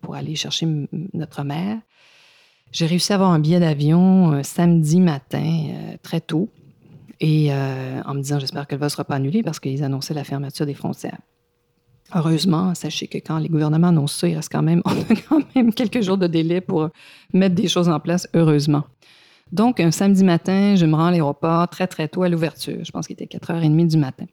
pour 0.00 0.14
aller 0.14 0.36
chercher 0.36 0.68
notre 1.12 1.42
mère. 1.42 1.78
J'ai 2.70 2.86
réussi 2.86 3.12
à 3.12 3.16
avoir 3.16 3.32
un 3.32 3.40
billet 3.40 3.58
d'avion 3.58 4.44
samedi 4.44 5.00
matin, 5.00 5.66
très 6.02 6.20
tôt. 6.20 6.48
Et 7.20 7.52
euh, 7.52 8.00
en 8.04 8.14
me 8.14 8.22
disant, 8.22 8.38
j'espère 8.38 8.66
qu'elle 8.66 8.80
ne 8.80 8.88
sera 8.88 9.04
pas 9.04 9.16
annulée 9.16 9.42
parce 9.42 9.60
qu'ils 9.60 9.84
annonçaient 9.84 10.14
la 10.14 10.24
fermeture 10.24 10.66
des 10.66 10.74
frontières. 10.74 11.18
Heureusement, 12.14 12.74
sachez 12.74 13.06
que 13.06 13.18
quand 13.18 13.38
les 13.38 13.48
gouvernements 13.48 13.88
annoncent 13.88 14.18
ça, 14.18 14.28
il 14.28 14.34
reste 14.34 14.50
quand 14.50 14.62
même, 14.62 14.82
on 14.84 14.90
a 14.90 15.16
quand 15.28 15.42
même 15.54 15.72
quelques 15.72 16.00
jours 16.00 16.18
de 16.18 16.26
délai 16.26 16.60
pour 16.60 16.88
mettre 17.32 17.54
des 17.54 17.68
choses 17.68 17.88
en 17.88 18.00
place, 18.00 18.26
heureusement. 18.34 18.84
Donc, 19.52 19.80
un 19.80 19.90
samedi 19.90 20.24
matin, 20.24 20.76
je 20.76 20.86
me 20.86 20.94
rends 20.94 21.06
à 21.06 21.10
l'aéroport 21.10 21.68
très, 21.68 21.86
très 21.86 22.08
tôt 22.08 22.22
à 22.22 22.28
l'ouverture. 22.28 22.84
Je 22.84 22.90
pense 22.90 23.06
qu'il 23.06 23.14
était 23.14 23.26
4h30 23.38 23.88
du 23.88 23.96
matin. 23.96 24.26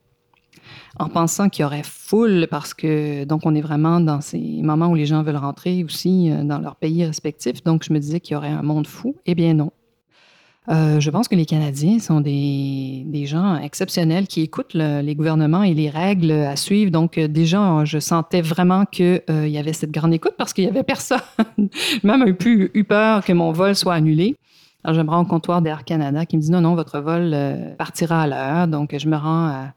En 0.98 1.08
pensant 1.08 1.48
qu'il 1.48 1.62
y 1.62 1.66
aurait 1.66 1.82
foule 1.84 2.46
parce 2.50 2.72
que, 2.74 3.24
donc, 3.24 3.42
on 3.44 3.54
est 3.54 3.60
vraiment 3.60 4.00
dans 4.00 4.20
ces 4.20 4.60
moments 4.62 4.88
où 4.88 4.94
les 4.94 5.06
gens 5.06 5.22
veulent 5.22 5.36
rentrer 5.36 5.84
aussi 5.84 6.30
euh, 6.30 6.44
dans 6.44 6.58
leur 6.58 6.76
pays 6.76 7.04
respectif. 7.04 7.62
Donc, 7.64 7.84
je 7.84 7.92
me 7.92 7.98
disais 7.98 8.20
qu'il 8.20 8.34
y 8.34 8.36
aurait 8.36 8.48
un 8.48 8.62
monde 8.62 8.86
fou. 8.86 9.16
Eh 9.26 9.34
bien, 9.34 9.54
non. 9.54 9.72
Euh, 10.70 11.00
je 11.00 11.10
pense 11.10 11.28
que 11.28 11.34
les 11.34 11.46
Canadiens 11.46 11.98
sont 11.98 12.20
des, 12.20 13.24
gens 13.26 13.56
exceptionnels 13.56 14.26
qui 14.26 14.42
écoutent 14.42 14.74
les 14.74 15.14
gouvernements 15.14 15.62
et 15.62 15.74
les 15.74 15.88
règles 15.88 16.30
à 16.30 16.56
suivre. 16.56 16.90
Donc, 16.90 17.18
euh, 17.18 17.26
déjà, 17.26 17.84
je 17.84 17.98
sentais 17.98 18.42
vraiment 18.42 18.84
qu'il 18.84 19.22
euh, 19.30 19.48
y 19.48 19.58
avait 19.58 19.72
cette 19.72 19.90
grande 19.90 20.12
écoute 20.12 20.34
parce 20.36 20.52
qu'il 20.52 20.64
n'y 20.64 20.70
avait 20.70 20.82
personne. 20.82 21.20
Même 22.02 22.22
un 22.22 22.32
peu 22.32 22.70
eu 22.72 22.84
peur 22.84 23.24
que 23.24 23.32
mon 23.32 23.52
vol 23.52 23.74
soit 23.74 23.94
annulé. 23.94 24.36
Alors, 24.84 24.96
je 24.96 25.02
me 25.02 25.10
rends 25.10 25.22
au 25.22 25.26
comptoir 25.26 25.62
d'Air 25.62 25.84
Canada 25.84 26.26
qui 26.26 26.36
me 26.36 26.42
dit 26.42 26.50
non, 26.50 26.60
non, 26.60 26.74
votre 26.74 27.00
vol 27.00 27.36
partira 27.78 28.22
à 28.22 28.26
l'heure. 28.26 28.68
Donc, 28.68 28.94
je 28.96 29.08
me 29.08 29.16
rends 29.16 29.46
à, 29.46 29.74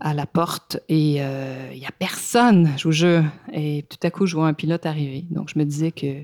à 0.00 0.14
la 0.14 0.26
porte 0.26 0.78
et 0.88 1.16
il 1.16 1.78
n'y 1.78 1.86
a 1.86 1.92
personne, 1.98 2.70
je 2.76 2.84
vous 2.84 2.92
jure. 2.92 3.24
Et 3.52 3.84
tout 3.88 3.98
à 4.02 4.10
coup, 4.10 4.26
je 4.26 4.36
vois 4.36 4.46
un 4.46 4.54
pilote 4.54 4.86
arriver. 4.86 5.26
Donc, 5.30 5.50
je 5.52 5.58
me 5.58 5.64
disais 5.64 5.90
que 5.90 6.22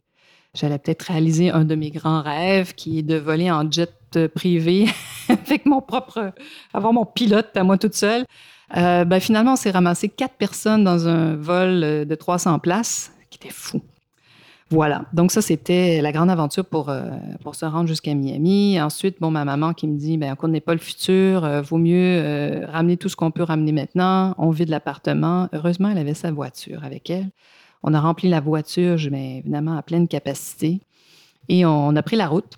j'allais 0.55 0.79
peut-être 0.79 1.03
réaliser 1.03 1.51
un 1.51 1.65
de 1.65 1.75
mes 1.75 1.91
grands 1.91 2.23
rêves 2.23 2.75
qui 2.75 2.99
est 2.99 3.03
de 3.03 3.17
voler 3.17 3.51
en 3.51 3.71
jet 3.71 4.29
privé 4.35 4.87
avec 5.29 5.67
mon 5.67 5.81
propre, 5.81 6.33
avoir 6.75 6.93
mon 6.93 7.07
pilote 7.07 7.57
à 7.57 7.65
moi 7.65 7.79
toute 7.79 7.95
seule. 7.95 8.25
Euh, 8.77 9.05
ben, 9.05 9.21
finalement, 9.21 9.53
on 9.53 9.57
s'est 9.57 9.71
ramassé 9.71 10.09
quatre 10.09 10.35
personnes 10.35 10.85
dans 10.85 11.07
un 11.07 11.37
vol 11.37 11.83
euh, 11.85 12.05
de 12.05 12.15
300 12.15 12.59
places, 12.59 13.13
qui 13.31 13.39
était 13.39 13.53
fou. 13.53 13.83
Voilà. 14.71 15.05
Donc, 15.13 15.31
ça, 15.31 15.43
c'était 15.43 16.01
la 16.01 16.13
grande 16.13 16.31
aventure 16.31 16.65
pour, 16.65 16.89
euh, 16.89 17.11
se 17.53 17.67
rendre 17.67 17.87
jusqu'à 17.87 18.15
Miami. 18.15 18.81
Ensuite, 18.81 19.21
bon, 19.21 19.31
ma 19.31 19.45
maman 19.45 19.75
qui 19.75 19.87
me 19.87 19.99
dit, 19.99 20.19
on 20.43 20.49
n'est 20.49 20.63
pas 20.63 20.73
le 20.73 20.81
futur, 20.81 21.47
vaut 21.63 21.77
mieux 21.77 22.65
ramener 22.67 22.97
tout 22.97 23.11
ce 23.11 23.17
qu'on 23.17 23.31
peut 23.31 23.43
ramener 23.43 23.73
maintenant. 23.73 24.35
On 24.39 24.49
vide 24.49 24.71
l'appartement. 24.71 25.51
Heureusement, 25.53 25.91
elle 25.91 25.99
avait 25.99 26.15
sa 26.15 26.33
voiture 26.33 26.85
avec 26.85 27.11
elle. 27.11 27.29
On 27.83 27.95
a 27.95 28.01
rempli 28.01 28.29
la 28.29 28.41
voiture, 28.41 28.99
mais 29.11 29.39
évidemment, 29.39 29.77
à 29.77 29.83
pleine 29.83 30.09
capacité. 30.09 30.81
Et 31.49 31.65
on 31.67 31.95
a 31.97 32.03
pris 32.03 32.17
la 32.17 32.29
route 32.29 32.55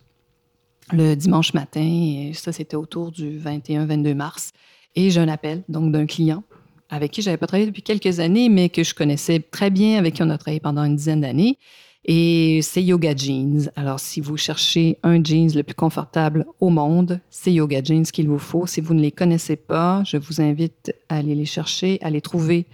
le 0.92 1.14
dimanche 1.14 1.54
matin. 1.54 2.30
Ça, 2.34 2.52
c'était 2.52 2.76
autour 2.76 3.10
du 3.10 3.38
21-22 3.38 4.14
mars. 4.14 4.52
Et 4.94 5.10
j'ai 5.10 5.20
un 5.20 5.28
appel, 5.28 5.62
donc, 5.68 5.92
d'un 5.92 6.06
client 6.06 6.44
avec 6.90 7.12
qui 7.12 7.22
j'avais 7.22 7.36
pas 7.36 7.46
travaillé 7.46 7.66
depuis 7.66 7.82
quelques 7.82 8.20
années, 8.20 8.48
mais 8.48 8.68
que 8.68 8.84
je 8.84 8.94
connaissais 8.94 9.40
très 9.40 9.70
bien, 9.70 9.98
avec 9.98 10.14
qui 10.14 10.22
on 10.22 10.30
a 10.30 10.38
travaillé 10.38 10.60
pendant 10.60 10.84
une 10.84 10.96
dizaine 10.96 11.22
d'années. 11.22 11.58
Et 12.04 12.60
c'est 12.62 12.82
Yoga 12.82 13.16
Jeans. 13.16 13.70
Alors, 13.76 13.98
si 13.98 14.20
vous 14.20 14.36
cherchez 14.36 14.98
un 15.02 15.22
jeans 15.24 15.50
le 15.54 15.62
plus 15.62 15.74
confortable 15.74 16.44
au 16.60 16.68
monde, 16.68 17.20
c'est 17.30 17.52
Yoga 17.52 17.82
Jeans 17.82 18.04
qu'il 18.04 18.28
vous 18.28 18.38
faut. 18.38 18.66
Si 18.66 18.82
vous 18.82 18.92
ne 18.92 19.00
les 19.00 19.10
connaissez 19.10 19.56
pas, 19.56 20.02
je 20.04 20.18
vous 20.18 20.42
invite 20.42 20.94
à 21.08 21.16
aller 21.16 21.34
les 21.34 21.46
chercher, 21.46 21.98
à 22.02 22.10
les 22.10 22.20
trouver 22.20 22.66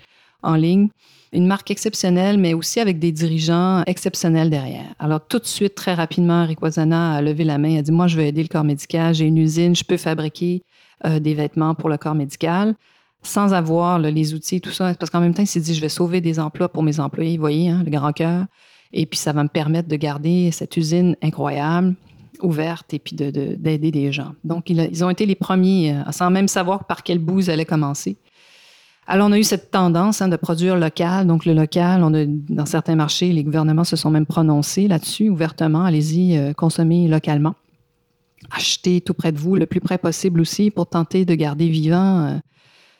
en 0.43 0.57
ligne. 0.57 0.89
Une 1.33 1.47
marque 1.47 1.71
exceptionnelle, 1.71 2.39
mais 2.39 2.55
aussi 2.55 2.81
avec 2.81 2.99
des 2.99 3.13
dirigeants 3.13 3.85
exceptionnels 3.87 4.51
derrière. 4.51 4.95
Alors, 4.99 5.21
tout 5.25 5.39
de 5.39 5.47
suite, 5.47 5.77
très 5.77 5.95
rapidement, 5.95 6.45
Rick 6.45 6.59
a 6.63 7.23
levé 7.23 7.45
la 7.45 7.59
main, 7.59 7.79
a 7.79 7.83
dit, 7.83 7.93
moi, 7.93 8.09
je 8.09 8.17
veux 8.17 8.25
aider 8.25 8.43
le 8.43 8.49
corps 8.49 8.65
médical, 8.65 9.15
j'ai 9.15 9.27
une 9.27 9.39
usine, 9.39 9.77
je 9.77 9.85
peux 9.85 9.97
fabriquer 9.97 10.65
euh, 11.07 11.21
des 11.21 11.35
vêtements 11.35 11.75
pour 11.75 11.89
le 11.89 11.99
corps 11.99 12.17
médical 12.17 12.75
sans 13.23 13.53
avoir 13.53 13.99
les 13.99 14.35
outils, 14.35 14.61
tout 14.61 14.71
ça. 14.71 14.95
Parce 14.95 15.11
qu'en 15.11 15.21
même 15.21 15.35
temps, 15.35 15.43
il 15.43 15.47
s'est 15.47 15.61
dit, 15.61 15.75
je 15.75 15.81
vais 15.81 15.89
sauver 15.89 16.21
des 16.21 16.41
emplois 16.41 16.69
pour 16.69 16.83
mes 16.83 17.01
employés, 17.01 17.37
vous 17.37 17.43
voyez, 17.43 17.69
hein, 17.69 17.83
le 17.85 17.91
grand 17.91 18.13
cœur. 18.13 18.47
Et 18.93 19.07
puis, 19.07 19.19
ça 19.19 19.33
va 19.33 19.43
me 19.43 19.49
permettre 19.49 19.89
de 19.89 19.97
garder 19.97 20.51
cette 20.53 20.77
usine 20.77 21.17
incroyable 21.23 21.95
ouverte 22.43 22.95
et 22.95 22.99
puis 22.99 23.15
d'aider 23.15 23.57
de, 23.79 23.91
des 23.91 24.13
gens. 24.13 24.33
Donc, 24.45 24.71
ils 24.71 25.05
ont 25.05 25.11
été 25.11 25.27
les 25.27 25.35
premiers, 25.35 25.95
euh, 25.95 26.11
sans 26.11 26.31
même 26.31 26.49
savoir 26.49 26.87
par 26.87 27.03
quel 27.03 27.19
bout 27.19 27.41
ils 27.41 27.51
allaient 27.51 27.67
commencer. 27.67 28.17
Alors, 29.07 29.29
on 29.29 29.33
a 29.33 29.39
eu 29.39 29.45
cette 29.45 29.71
tendance 29.71 30.23
hein, 30.23 30.29
de 30.29 30.37
produire 30.37 30.77
local. 30.77 31.27
Donc, 31.27 31.45
le 31.45 31.53
local, 31.53 32.03
on 32.05 32.15
a, 32.15 32.25
dans 32.27 32.67
certains 32.67 32.95
marchés, 32.95 33.33
les 33.33 33.43
gouvernements 33.43 33.85
se 33.85 33.97
sont 33.97 34.11
même 34.11 34.27
prononcés 34.27 34.89
là-dessus 34.89 35.29
ouvertement. 35.29 35.85
Allez-y, 35.85 36.37
euh, 36.37 36.53
consommer 36.53 37.09
localement. 37.09 37.55
Achetez 38.51 39.01
tout 39.01 39.15
près 39.15 39.33
de 39.33 39.39
vous, 39.39 39.57
le 39.57 39.67
plus 39.67 39.81
près 39.81 39.99
possible 39.99 40.41
aussi, 40.41 40.71
pour 40.71 40.87
tenter 40.87 41.25
de 41.25 41.35
garder 41.35 41.69
vivant 41.69 42.27
euh, 42.27 42.39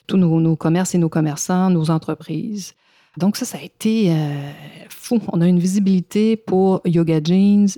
tous 0.07 0.17
nos, 0.17 0.57
commerces 0.57 0.95
et 0.95 0.99
nos 0.99 1.09
commerçants, 1.09 1.71
nos 1.71 1.91
entreprises. 1.91 2.75
Donc 3.17 3.37
ça, 3.37 3.45
ça 3.45 3.59
a 3.59 3.63
été 3.63 4.13
euh, 4.13 4.51
fou. 4.89 5.21
On 5.29 5.41
a 5.41 5.47
une 5.47 5.59
visibilité 5.59 6.37
pour 6.37 6.81
Yoga 6.85 7.21
Jeans 7.23 7.69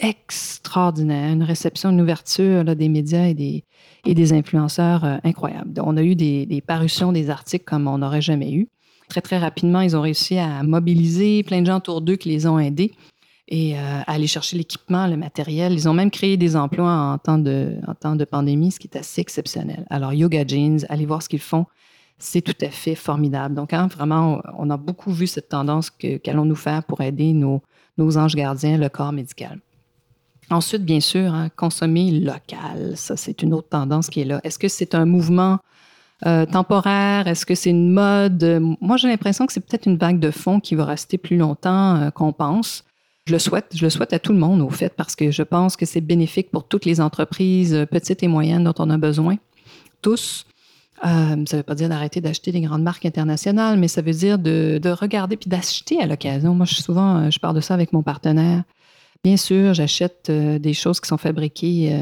extraordinaire, 0.00 1.32
une 1.32 1.42
réception, 1.42 1.90
une 1.90 2.00
ouverture 2.00 2.64
des 2.64 2.88
médias 2.88 3.26
et 3.26 3.34
des, 3.34 3.64
et 4.06 4.14
des 4.14 4.32
influenceurs 4.32 5.04
euh, 5.04 5.18
incroyables. 5.24 5.80
On 5.84 5.96
a 5.96 6.02
eu 6.02 6.14
des, 6.14 6.62
parutions, 6.66 7.12
des 7.12 7.30
articles 7.30 7.64
comme 7.64 7.86
on 7.86 7.98
n'aurait 7.98 8.22
jamais 8.22 8.52
eu. 8.52 8.68
Très, 9.08 9.20
très 9.20 9.38
rapidement, 9.38 9.80
ils 9.80 9.96
ont 9.96 10.00
réussi 10.00 10.38
à 10.38 10.62
mobiliser 10.62 11.42
plein 11.42 11.60
de 11.60 11.66
gens 11.66 11.78
autour 11.78 12.00
d'eux 12.00 12.16
qui 12.16 12.28
les 12.28 12.46
ont 12.46 12.58
aidés 12.58 12.92
et 13.48 13.76
euh, 13.76 14.00
à 14.06 14.12
aller 14.12 14.28
chercher 14.28 14.56
l'équipement, 14.56 15.06
le 15.06 15.16
matériel. 15.16 15.72
Ils 15.72 15.88
ont 15.88 15.94
même 15.94 16.10
créé 16.10 16.36
des 16.36 16.56
emplois 16.56 16.90
en 16.90 17.18
temps, 17.18 17.38
de, 17.38 17.76
en 17.86 17.94
temps 17.94 18.16
de 18.16 18.24
pandémie, 18.24 18.70
ce 18.70 18.78
qui 18.78 18.86
est 18.86 18.96
assez 18.96 19.20
exceptionnel. 19.20 19.84
Alors, 19.90 20.12
Yoga 20.12 20.46
Jeans, 20.46 20.86
allez 20.88 21.06
voir 21.06 21.22
ce 21.22 21.28
qu'ils 21.28 21.40
font 21.40 21.66
c'est 22.22 22.42
tout 22.42 22.54
à 22.60 22.68
fait 22.68 22.94
formidable. 22.94 23.54
Donc, 23.54 23.72
hein, 23.72 23.86
vraiment, 23.88 24.42
on 24.58 24.68
a 24.70 24.76
beaucoup 24.76 25.10
vu 25.10 25.26
cette 25.26 25.48
tendance 25.48 25.90
qu'allons-nous 25.90 26.54
faire 26.54 26.84
pour 26.84 27.00
aider 27.00 27.32
nos, 27.32 27.62
nos 27.96 28.18
anges 28.18 28.36
gardiens, 28.36 28.76
le 28.76 28.88
corps 28.88 29.12
médical. 29.12 29.58
Ensuite, 30.50 30.84
bien 30.84 30.98
sûr, 30.98 31.32
hein, 31.32 31.48
consommer 31.54 32.10
local. 32.10 32.96
Ça, 32.96 33.16
c'est 33.16 33.42
une 33.42 33.54
autre 33.54 33.68
tendance 33.68 34.08
qui 34.10 34.20
est 34.20 34.24
là. 34.24 34.40
Est-ce 34.42 34.58
que 34.58 34.66
c'est 34.66 34.96
un 34.96 35.04
mouvement 35.04 35.60
euh, 36.26 36.44
temporaire? 36.44 37.28
Est-ce 37.28 37.46
que 37.46 37.54
c'est 37.54 37.70
une 37.70 37.92
mode? 37.92 38.60
Moi, 38.80 38.96
j'ai 38.96 39.06
l'impression 39.06 39.46
que 39.46 39.52
c'est 39.52 39.60
peut-être 39.60 39.86
une 39.86 39.96
vague 39.96 40.18
de 40.18 40.32
fond 40.32 40.58
qui 40.58 40.74
va 40.74 40.84
rester 40.84 41.18
plus 41.18 41.36
longtemps 41.36 41.94
euh, 41.96 42.10
qu'on 42.10 42.32
pense. 42.32 42.82
Je 43.26 43.32
le 43.32 43.38
souhaite. 43.38 43.66
Je 43.76 43.84
le 43.84 43.90
souhaite 43.90 44.12
à 44.12 44.18
tout 44.18 44.32
le 44.32 44.40
monde, 44.40 44.60
au 44.60 44.70
fait, 44.70 44.92
parce 44.96 45.14
que 45.14 45.30
je 45.30 45.44
pense 45.44 45.76
que 45.76 45.86
c'est 45.86 46.00
bénéfique 46.00 46.50
pour 46.50 46.66
toutes 46.66 46.84
les 46.84 47.00
entreprises, 47.00 47.86
petites 47.88 48.24
et 48.24 48.28
moyennes, 48.28 48.64
dont 48.64 48.74
on 48.78 48.90
a 48.90 48.98
besoin. 48.98 49.36
Tous. 50.02 50.46
Euh, 51.04 51.08
ça 51.46 51.56
ne 51.56 51.56
veut 51.58 51.62
pas 51.62 51.76
dire 51.76 51.88
d'arrêter 51.88 52.20
d'acheter 52.20 52.50
des 52.50 52.60
grandes 52.60 52.82
marques 52.82 53.06
internationales, 53.06 53.78
mais 53.78 53.86
ça 53.86 54.02
veut 54.02 54.12
dire 54.12 54.36
de, 54.38 54.80
de 54.82 54.90
regarder 54.90 55.36
puis 55.36 55.48
d'acheter 55.48 56.02
à 56.02 56.06
l'occasion. 56.06 56.56
Moi, 56.56 56.66
je 56.66 56.74
souvent, 56.74 57.30
je 57.30 57.38
parle 57.38 57.54
de 57.54 57.60
ça 57.60 57.72
avec 57.72 57.92
mon 57.92 58.02
partenaire. 58.02 58.64
Bien 59.22 59.36
sûr, 59.36 59.74
j'achète 59.74 60.28
euh, 60.30 60.58
des 60.58 60.72
choses 60.72 61.00
qui 61.00 61.08
sont 61.08 61.18
fabriquées 61.18 61.94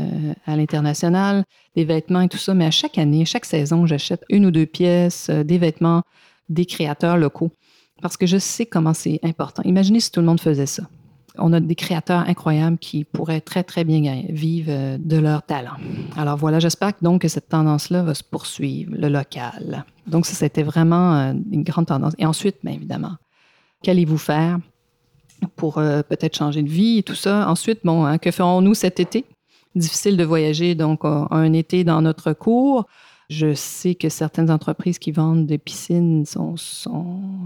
à 0.46 0.56
l'international, 0.56 1.44
des 1.74 1.84
vêtements 1.84 2.20
et 2.20 2.28
tout 2.28 2.38
ça, 2.38 2.54
mais 2.54 2.66
à 2.66 2.70
chaque 2.70 2.98
année, 2.98 3.24
chaque 3.24 3.44
saison, 3.44 3.86
j'achète 3.86 4.24
une 4.28 4.46
ou 4.46 4.50
deux 4.50 4.66
pièces, 4.66 5.28
des 5.30 5.58
vêtements 5.58 6.02
des 6.48 6.64
créateurs 6.64 7.16
locaux. 7.16 7.50
Parce 8.00 8.16
que 8.16 8.26
je 8.26 8.38
sais 8.38 8.66
comment 8.66 8.94
c'est 8.94 9.18
important. 9.24 9.62
Imaginez 9.64 9.98
si 9.98 10.12
tout 10.12 10.20
le 10.20 10.26
monde 10.26 10.40
faisait 10.40 10.66
ça 10.66 10.84
on 11.38 11.52
a 11.52 11.60
des 11.60 11.74
créateurs 11.74 12.28
incroyables 12.28 12.78
qui 12.78 13.04
pourraient 13.04 13.40
très, 13.40 13.62
très 13.62 13.84
bien 13.84 14.24
vivre 14.28 14.70
euh, 14.70 14.98
de 14.98 15.16
leur 15.16 15.42
talent. 15.42 15.76
Alors 16.16 16.36
voilà, 16.36 16.58
j'espère 16.58 16.92
donc 17.00 17.22
que 17.22 17.28
cette 17.28 17.48
tendance-là 17.48 18.02
va 18.02 18.14
se 18.14 18.24
poursuivre, 18.24 18.92
le 18.96 19.08
local. 19.08 19.84
Donc 20.06 20.26
ça, 20.26 20.34
c'était 20.34 20.62
vraiment 20.62 21.14
euh, 21.14 21.32
une 21.50 21.62
grande 21.62 21.86
tendance. 21.86 22.14
Et 22.18 22.26
ensuite, 22.26 22.56
bien 22.62 22.74
évidemment, 22.74 23.16
qu'allez-vous 23.82 24.18
faire? 24.18 24.58
Pour 25.56 25.78
euh, 25.78 26.02
peut-être 26.02 26.36
changer 26.36 26.62
de 26.62 26.68
vie 26.68 26.98
et 26.98 27.02
tout 27.02 27.14
ça? 27.14 27.48
Ensuite, 27.48 27.80
bon, 27.84 28.04
hein, 28.04 28.18
que 28.18 28.30
ferons-nous 28.30 28.74
cet 28.74 29.00
été? 29.00 29.24
Difficile 29.74 30.16
de 30.16 30.24
voyager, 30.24 30.74
donc 30.74 31.00
un 31.04 31.52
été 31.52 31.84
dans 31.84 32.00
notre 32.00 32.32
cours. 32.32 32.86
Je 33.28 33.52
sais 33.52 33.94
que 33.94 34.08
certaines 34.08 34.50
entreprises 34.50 34.98
qui 34.98 35.12
vendent 35.12 35.46
des 35.46 35.58
piscines, 35.58 36.24
sont 36.24 36.54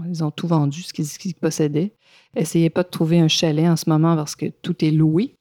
ils 0.07 0.23
ont 0.23 0.31
tout 0.31 0.47
vendu, 0.47 0.81
ce 0.81 0.93
qu'ils 0.93 1.35
possédaient. 1.35 1.91
Essayez 2.35 2.69
pas 2.69 2.83
de 2.83 2.87
trouver 2.87 3.19
un 3.19 3.27
chalet 3.27 3.67
en 3.67 3.75
ce 3.75 3.89
moment 3.89 4.15
parce 4.15 4.35
que 4.35 4.45
tout 4.61 4.83
est 4.83 4.91
loué. 4.91 5.35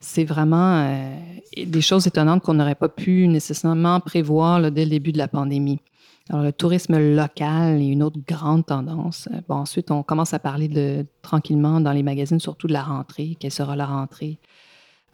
C'est 0.00 0.24
vraiment 0.24 0.84
euh, 0.84 1.16
des 1.64 1.80
choses 1.80 2.06
étonnantes 2.06 2.42
qu'on 2.42 2.54
n'aurait 2.54 2.74
pas 2.74 2.88
pu 2.88 3.28
nécessairement 3.28 4.00
prévoir 4.00 4.70
dès 4.70 4.84
le 4.84 4.90
début 4.90 5.12
de 5.12 5.18
la 5.18 5.28
pandémie. 5.28 5.80
Alors, 6.28 6.42
le 6.42 6.52
tourisme 6.52 6.98
local 6.98 7.80
est 7.80 7.88
une 7.88 8.02
autre 8.02 8.18
grande 8.26 8.66
tendance. 8.66 9.28
Bon, 9.48 9.56
ensuite, 9.56 9.90
on 9.90 10.02
commence 10.02 10.34
à 10.34 10.38
parler 10.38 10.68
de, 10.68 11.06
tranquillement 11.22 11.80
dans 11.80 11.92
les 11.92 12.02
magazines, 12.02 12.40
surtout 12.40 12.66
de 12.66 12.72
la 12.72 12.82
rentrée. 12.82 13.36
Quelle 13.38 13.52
sera 13.52 13.76
la 13.76 13.86
rentrée? 13.86 14.38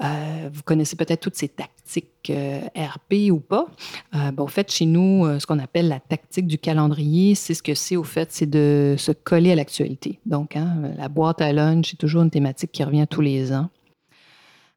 Euh, 0.02 0.48
vous 0.52 0.62
connaissez 0.62 0.96
peut-être 0.96 1.20
toutes 1.20 1.36
ces 1.36 1.48
tactiques 1.48 2.30
euh, 2.30 2.60
RP 2.74 3.30
ou 3.30 3.38
pas? 3.40 3.66
Euh, 4.14 4.32
au 4.38 4.46
fait, 4.48 4.72
chez 4.72 4.86
nous, 4.86 5.38
ce 5.38 5.46
qu'on 5.46 5.58
appelle 5.58 5.88
la 5.88 6.00
tactique 6.00 6.46
du 6.46 6.58
calendrier, 6.58 7.34
c'est 7.34 7.54
ce 7.54 7.62
que 7.62 7.74
c'est 7.74 7.96
au 7.96 8.04
fait, 8.04 8.32
c'est 8.32 8.48
de 8.48 8.96
se 8.98 9.12
coller 9.12 9.52
à 9.52 9.54
l'actualité. 9.54 10.18
Donc, 10.26 10.56
hein, 10.56 10.92
la 10.96 11.08
boîte 11.08 11.40
à 11.40 11.52
lunch, 11.52 11.90
c'est 11.90 11.96
toujours 11.96 12.22
une 12.22 12.30
thématique 12.30 12.72
qui 12.72 12.82
revient 12.82 13.06
tous 13.08 13.20
les 13.20 13.52
ans. 13.52 13.68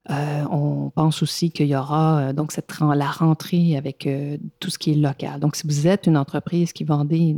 On 0.10 0.92
pense 0.94 1.24
aussi 1.24 1.50
qu'il 1.52 1.68
y 1.68 1.76
aura 1.76 2.34
donc 2.34 2.52
cette, 2.52 2.72
la 2.80 3.10
rentrée 3.10 3.76
avec 3.78 4.08
tout 4.60 4.70
ce 4.70 4.78
qui 4.78 4.92
est 4.92 4.96
local. 4.96 5.40
Donc, 5.40 5.56
si 5.56 5.66
vous 5.66 5.88
êtes 5.88 6.08
une 6.08 6.18
entreprise 6.18 6.74
qui 6.74 6.84
vendait 6.84 7.38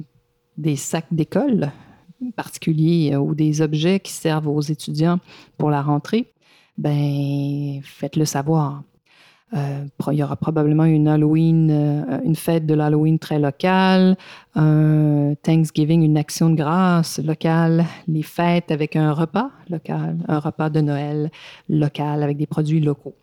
des 0.58 0.76
sacs 0.76 1.08
d'école 1.12 1.72
particuliers 2.36 3.16
ou 3.16 3.36
des 3.36 3.62
objets 3.62 4.00
qui 4.00 4.12
servent 4.12 4.48
aux 4.48 4.62
étudiants 4.62 5.20
pour 5.58 5.70
la 5.70 5.82
rentrée, 5.82 6.34
ben 6.78 7.80
faites-le 7.84 8.26
savoir. 8.26 8.84
Euh, 9.54 9.86
il 10.12 10.18
y 10.18 10.24
aura 10.24 10.36
probablement 10.36 10.84
une 10.84 11.08
Halloween, 11.08 11.70
euh, 11.72 12.20
une 12.26 12.36
fête 12.36 12.66
de 12.66 12.74
l'Halloween 12.74 13.18
très 13.18 13.40
locale, 13.40 14.18
un 14.56 15.36
Thanksgiving, 15.42 16.02
une 16.04 16.18
action 16.18 16.50
de 16.50 16.56
grâce 16.56 17.20
locale, 17.20 17.86
les 18.10 18.24
fêtes 18.24 18.72
avec 18.72 18.98
un 18.98 19.14
repas 19.14 19.50
local, 19.70 20.18
un 20.28 20.40
repas 20.40 20.70
de 20.70 20.82
Noël 20.82 21.32
local 21.70 22.24
avec 22.24 22.36
des 22.36 22.46
produits 22.46 22.82
locaux. 22.82 23.16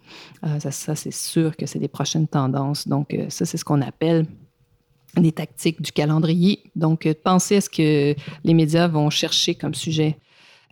Euh, 0.46 0.58
ça, 0.60 0.70
ça 0.70 0.94
c'est 0.94 1.12
sûr 1.12 1.56
que 1.56 1.66
c'est 1.66 1.78
des 1.78 1.88
prochaines 1.88 2.26
tendances. 2.26 2.88
Donc, 2.88 3.14
ça, 3.28 3.44
c'est 3.44 3.58
ce 3.58 3.64
qu'on 3.64 3.82
appelle 3.82 4.24
des 5.16 5.32
tactiques 5.32 5.82
du 5.82 5.92
calendrier. 5.92 6.60
Donc, 6.74 7.06
pensez 7.22 7.56
à 7.56 7.60
ce 7.60 7.68
que 7.68 8.14
les 8.44 8.54
médias 8.54 8.88
vont 8.88 9.10
chercher 9.10 9.54
comme 9.54 9.74
sujet 9.74 10.16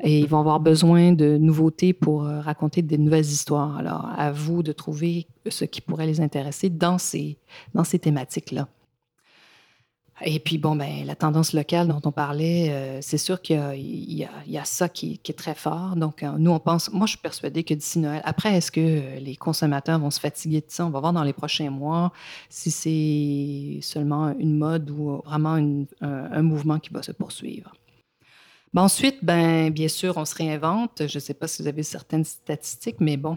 et 0.02 0.18
ils 0.18 0.26
vont 0.26 0.40
avoir 0.40 0.60
besoin 0.60 1.12
de 1.12 1.38
nouveautés 1.38 1.92
pour 1.92 2.24
euh, 2.24 2.40
raconter 2.40 2.82
des 2.82 2.98
nouvelles 2.98 3.24
histoires. 3.24 3.76
Alors, 3.76 4.08
à 4.16 4.32
vous 4.32 4.62
de 4.62 4.72
trouver 4.72 5.26
ce 5.48 5.64
qui 5.64 5.80
pourrait 5.80 6.06
les 6.06 6.20
intéresser 6.20 6.68
dans 6.68 6.98
ces, 6.98 7.38
dans 7.74 7.84
ces 7.84 8.00
thématiques-là. 8.00 8.68
Et 10.24 10.38
puis, 10.38 10.58
bon, 10.58 10.76
ben, 10.76 11.04
la 11.04 11.16
tendance 11.16 11.52
locale 11.52 11.88
dont 11.88 12.00
on 12.04 12.12
parlait, 12.12 12.70
euh, 12.70 12.98
c'est 13.00 13.18
sûr 13.18 13.40
qu'il 13.40 13.56
y, 13.56 14.58
a 14.58 14.64
ça 14.64 14.88
qui, 14.88 15.20
est 15.26 15.38
très 15.38 15.54
fort. 15.54 15.96
Donc, 15.96 16.22
euh, 16.22 16.32
nous, 16.38 16.50
on 16.50 16.60
pense, 16.60 16.92
moi, 16.92 17.06
je 17.06 17.12
suis 17.12 17.20
persuadée 17.20 17.64
que 17.64 17.74
d'ici 17.74 17.98
Noël, 17.98 18.22
après, 18.24 18.56
est-ce 18.56 18.70
que 18.70 19.18
les 19.18 19.36
consommateurs 19.36 19.98
vont 19.98 20.10
se 20.10 20.20
fatiguer 20.20 20.60
de 20.60 20.66
ça? 20.68 20.86
On 20.86 20.90
va 20.90 21.00
voir 21.00 21.12
dans 21.12 21.24
les 21.24 21.32
prochains 21.32 21.70
mois 21.70 22.12
si 22.50 22.70
c'est 22.70 23.80
seulement 23.82 24.32
une 24.38 24.58
mode 24.58 24.90
ou 24.90 25.22
vraiment 25.24 25.58
un 26.00 26.42
mouvement 26.42 26.78
qui 26.78 26.90
va 26.90 27.02
se 27.02 27.12
poursuivre 27.12 27.72
ensuite, 28.80 29.18
ben, 29.22 29.70
bien 29.70 29.88
sûr, 29.88 30.16
on 30.16 30.24
se 30.24 30.34
réinvente. 30.34 31.02
Je 31.06 31.16
ne 31.16 31.20
sais 31.20 31.34
pas 31.34 31.46
si 31.46 31.62
vous 31.62 31.68
avez 31.68 31.82
certaines 31.82 32.24
statistiques, 32.24 33.00
mais 33.00 33.16
bon, 33.16 33.36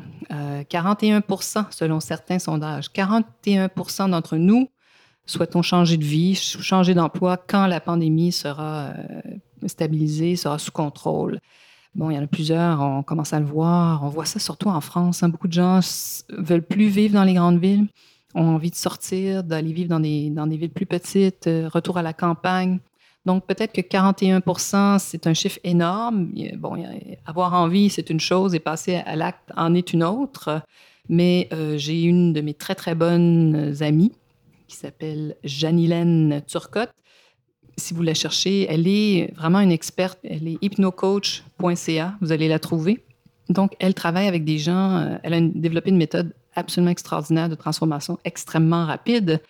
41 0.70 1.18
euh, 1.18 1.62
selon 1.72 2.00
certains 2.00 2.40
sondages, 2.40 2.92
41 2.92 3.70
d'entre 4.08 4.38
nous 4.38 4.70
souhaitons 5.26 5.62
changer 5.62 5.98
de 5.98 6.04
vie, 6.04 6.36
changer 6.36 6.94
d'emploi 6.94 7.38
quand 7.38 7.68
la 7.68 7.80
pandémie 7.80 8.32
sera 8.32 8.94
euh, 8.98 9.22
stabilisée, 9.66 10.36
sera 10.36 10.60
sous 10.60 10.72
contrôle. 10.72 11.40
Bon, 11.96 12.10
il 12.10 12.16
y 12.16 12.20
en 12.20 12.24
a 12.24 12.28
plusieurs, 12.28 12.82
on 12.82 13.04
commence 13.04 13.34
à 13.34 13.40
le 13.40 13.46
voir. 13.46 14.04
On 14.04 14.10
voit 14.10 14.26
ça 14.26 14.40
surtout 14.40 14.68
en 14.68 14.82
France. 14.82 15.24
Hein. 15.24 15.30
Beaucoup 15.30 15.48
de 15.48 15.54
gens 15.54 15.80
veulent 16.30 16.66
plus 16.66 16.88
vivre 16.88 17.14
dans 17.14 17.24
les 17.24 17.34
grandes 17.34 17.60
villes. 17.60 17.88
ont 18.36 18.56
envie 18.56 18.70
de 18.70 18.76
sortir, 18.76 19.44
d'aller 19.44 19.72
vivre 19.72 19.90
dans 19.90 20.02
des, 20.02 20.30
dans 20.30 20.46
des 20.46 20.58
villes 20.58 20.74
plus 20.74 20.86
petites, 20.86 21.48
euh, 21.48 21.70
retour 21.70 21.98
à 21.98 22.02
la 22.02 22.14
campagne. 22.14 22.80
Donc, 23.26 23.48
peut-être 23.48 23.74
que 23.74 23.82
41% 23.82 25.00
c'est 25.00 25.28
un 25.28 25.34
chiffre 25.34 25.60
énorme. 25.64 26.32
Bon, 26.58 26.78
avoir 27.26 27.54
envie, 27.54 27.90
c'est 27.90 28.10
une 28.10 28.20
chose, 28.20 28.54
et 28.54 28.60
passer 28.60 28.96
à 28.96 29.16
l'acte 29.16 29.52
en 29.56 29.74
est 29.74 29.94
une 29.94 30.04
autre. 30.04 30.62
Mais 31.10 31.48
euh, 31.54 31.78
j'ai 31.78 32.04
une 32.04 32.34
de 32.34 32.42
mes 32.42 32.54
très, 32.54 32.76
très 32.76 32.96
bonnes 32.96 33.76
amies 33.82 34.14
qui 34.68 34.76
s'appelle 34.76 35.36
Janilène 35.44 36.42
Turcotte. 36.48 36.92
Si 37.78 37.94
vous 37.94 38.02
la 38.04 38.14
cherchez, 38.14 38.66
elle 38.70 38.88
est 38.88 39.34
vraiment 39.36 39.60
une 39.60 39.72
experte. 39.72 40.20
Elle 40.24 40.48
est 40.48 40.58
hypnocoach.ca. 40.62 42.16
Vous 42.22 42.32
allez 42.32 42.48
la 42.48 42.60
trouver. 42.60 43.04
Donc, 43.50 43.74
elle 43.80 43.94
travaille 43.94 44.28
avec 44.28 44.46
des 44.46 44.58
gens. 44.58 44.98
Euh, 44.98 45.18
elle 45.24 45.34
a 45.34 45.42
développé 45.42 45.90
une 45.90 45.98
méthode 45.98 46.34
absolument 46.56 46.92
extraordinaire 46.92 47.50
de 47.50 47.56
transformation 47.56 48.18
extrêmement 48.24 48.86
rapide. 48.86 49.42